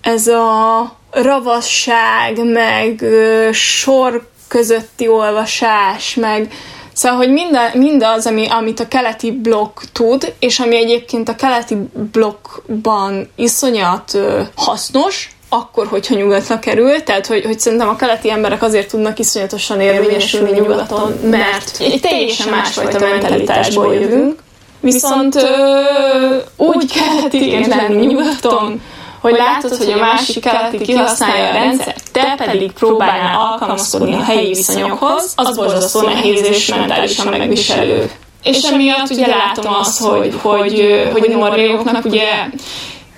ez 0.00 0.26
a 0.26 0.96
ravasság, 1.10 2.44
meg 2.44 3.04
sor 3.52 4.28
közötti 4.48 5.08
olvasás, 5.08 6.14
meg 6.14 6.52
Szóval, 6.94 7.18
hogy 7.18 7.32
minden, 7.32 7.70
mindaz, 7.74 8.26
ami, 8.26 8.46
amit 8.48 8.80
a 8.80 8.88
keleti 8.88 9.30
blokk 9.32 9.80
tud, 9.92 10.34
és 10.38 10.58
ami 10.58 10.76
egyébként 10.76 11.28
a 11.28 11.34
keleti 11.34 11.76
blokkban 12.12 13.30
iszonyat 13.36 14.14
ö, 14.14 14.42
hasznos, 14.56 15.28
akkor, 15.48 15.86
hogyha 15.86 16.14
nyugatra 16.14 16.58
kerül, 16.58 17.02
tehát 17.02 17.26
hogy, 17.26 17.44
hogy 17.44 17.60
szerintem 17.60 17.88
a 17.88 17.96
keleti 17.96 18.30
emberek 18.30 18.62
azért 18.62 18.88
tudnak 18.88 19.18
iszonyatosan 19.18 19.80
érvényesülni 19.80 20.50
nyugaton, 20.50 21.12
mert 21.30 21.76
egy 21.80 22.00
teljesen 22.00 22.48
másfajta 22.48 22.98
mentalitásból 22.98 23.94
jövünk, 23.94 24.42
viszont 24.80 25.34
ö, 25.34 26.36
úgy 26.56 26.92
keletiként 26.92 27.66
lenni 27.66 28.06
nyugaton, 28.06 28.80
hogy 29.24 29.36
látod, 29.36 29.76
hogy 29.76 29.90
a 29.90 29.96
másik 29.96 30.42
keleti 30.42 30.78
kihasználja 30.78 31.48
a 31.48 31.52
rendszert, 31.52 32.02
te 32.12 32.34
pedig 32.36 32.72
próbálnál 32.72 33.50
alkalmazkodni 33.50 34.14
a 34.14 34.22
helyi 34.22 34.46
viszonyokhoz, 34.46 35.32
az 35.36 35.56
borzasztó 35.56 36.00
nehéz 36.00 36.46
és 36.46 36.68
mentálisan 36.68 37.26
megviselő. 37.26 38.10
És 38.42 38.62
emiatt 38.62 39.10
ugye 39.10 39.26
látom 39.26 39.74
azt, 39.74 40.02
hogy, 40.02 40.34
hogy, 40.42 41.08
hogy 41.12 41.30
a 41.32 41.36
norvégoknak 41.36 42.04
ugye 42.04 42.28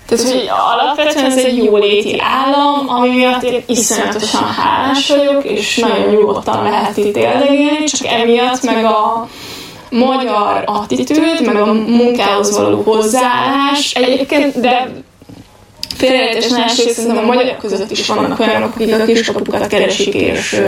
tehát, 0.08 0.24
hogy 0.24 0.50
alapvetően 0.72 1.24
ez 1.24 1.36
egy 1.36 1.64
jóléti 1.64 2.20
állam, 2.20 2.88
ami 2.88 3.08
miatt 3.08 3.42
én 3.42 3.62
iszonyatosan 3.66 4.44
hálás 4.44 5.08
vagyok, 5.08 5.44
és 5.44 5.76
nagyon 5.76 6.08
nyugodtan 6.08 6.62
lehet 6.62 6.96
itt 6.96 7.16
élni, 7.16 7.84
csak 7.84 8.06
emiatt 8.06 8.62
meg 8.62 8.84
a 8.84 9.28
magyar 9.90 10.62
attitűd, 10.66 11.46
meg 11.46 11.56
a 11.56 11.72
munkához 11.72 12.56
való 12.58 12.82
hozzáállás 12.82 13.92
egyébként, 13.94 14.60
de 14.60 15.04
félreértés 15.94 16.48
másrészt 16.48 16.94
szerintem 16.94 17.24
a 17.24 17.26
magyarok 17.26 17.58
között 17.58 17.90
is 17.90 18.06
vannak 18.06 18.40
olyanok, 18.40 18.74
akik 18.74 18.94
a 18.94 19.04
kiskapukat 19.04 19.66
keresik, 19.66 20.14
és 20.14 20.60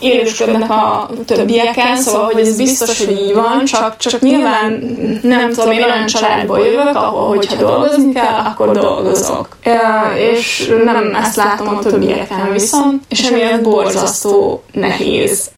élősködnek 0.00 0.70
a 0.70 1.10
többieken, 1.26 1.96
szóval 1.96 2.24
hogy 2.24 2.46
ez 2.46 2.56
biztos, 2.56 3.06
hogy 3.06 3.20
így 3.20 3.34
van, 3.34 3.64
csak, 3.64 3.96
csak 3.96 4.20
nyilván 4.20 4.72
nem 5.22 5.52
tudom, 5.52 5.70
én 5.70 5.82
olyan 5.82 6.06
családból 6.06 6.58
jövök, 6.58 6.96
ahol 6.96 7.28
hogyha 7.28 7.56
dolgozni 7.56 8.12
kell, 8.12 8.38
akkor 8.44 8.70
dolgozok. 8.70 9.56
És 10.16 10.72
nem 10.84 11.14
ezt 11.14 11.36
látom 11.36 11.68
a 11.68 11.78
többieken 11.78 12.52
viszont, 12.52 13.02
és 13.08 13.22
emiatt 13.22 13.62
borzasztó 13.62 14.62
nehéz. 14.72 15.50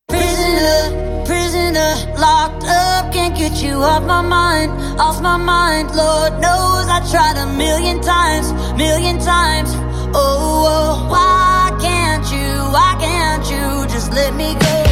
Locked 2.18 2.64
up, 2.64 3.12
can't 3.12 3.34
get 3.36 3.62
you 3.62 3.74
off 3.82 4.04
my 4.14 4.22
mind, 4.22 4.70
off 4.98 5.20
my 5.20 5.36
mind. 5.36 5.86
Lord 5.94 6.32
knows 6.44 6.86
I 6.96 7.00
tried 7.12 7.36
a 7.36 7.46
million 7.56 8.00
times, 8.00 8.46
million 8.76 9.18
times. 9.18 9.70
Oh, 10.14 10.64
oh 10.74 10.92
why 11.12 11.70
can't 11.86 12.26
you, 12.34 12.50
why 12.74 12.90
can't 13.04 13.44
you 13.52 13.86
just 13.94 14.12
let 14.12 14.34
me 14.34 14.54
go? 14.54 14.82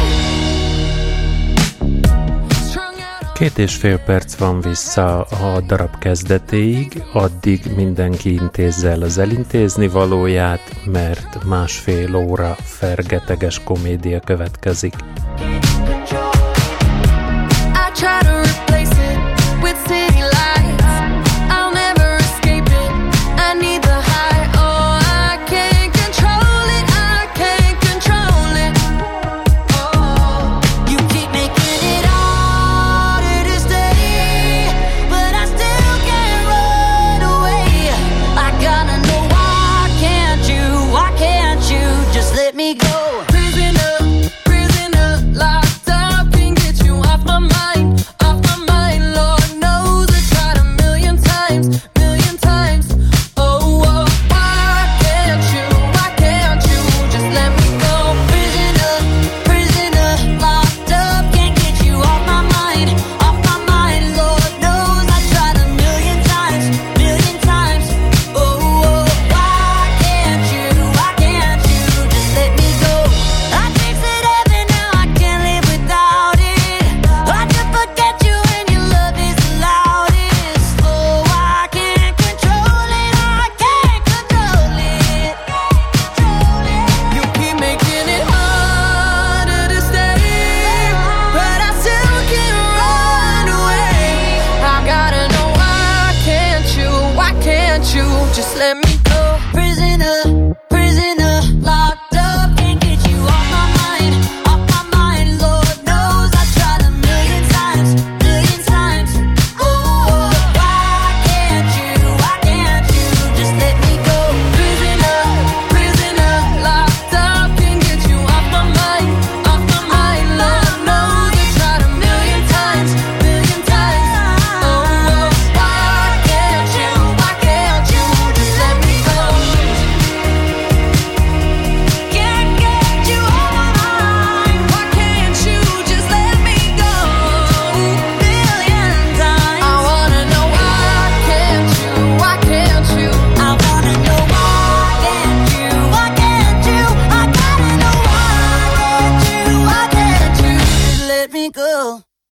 Két 3.41 3.59
és 3.59 3.77
fél 3.77 3.99
perc 3.99 4.37
van 4.37 4.61
vissza 4.61 5.23
a 5.23 5.61
darab 5.67 5.99
kezdetéig, 5.99 7.03
addig 7.13 7.63
mindenki 7.77 8.33
intézze 8.33 8.91
el 8.91 9.03
az 9.03 9.19
elintézni 9.19 9.89
valóját, 9.89 10.61
mert 10.85 11.45
másfél 11.45 12.15
óra 12.15 12.57
fergeteges 12.63 13.61
komédia 13.65 14.21
következik. 14.21 14.95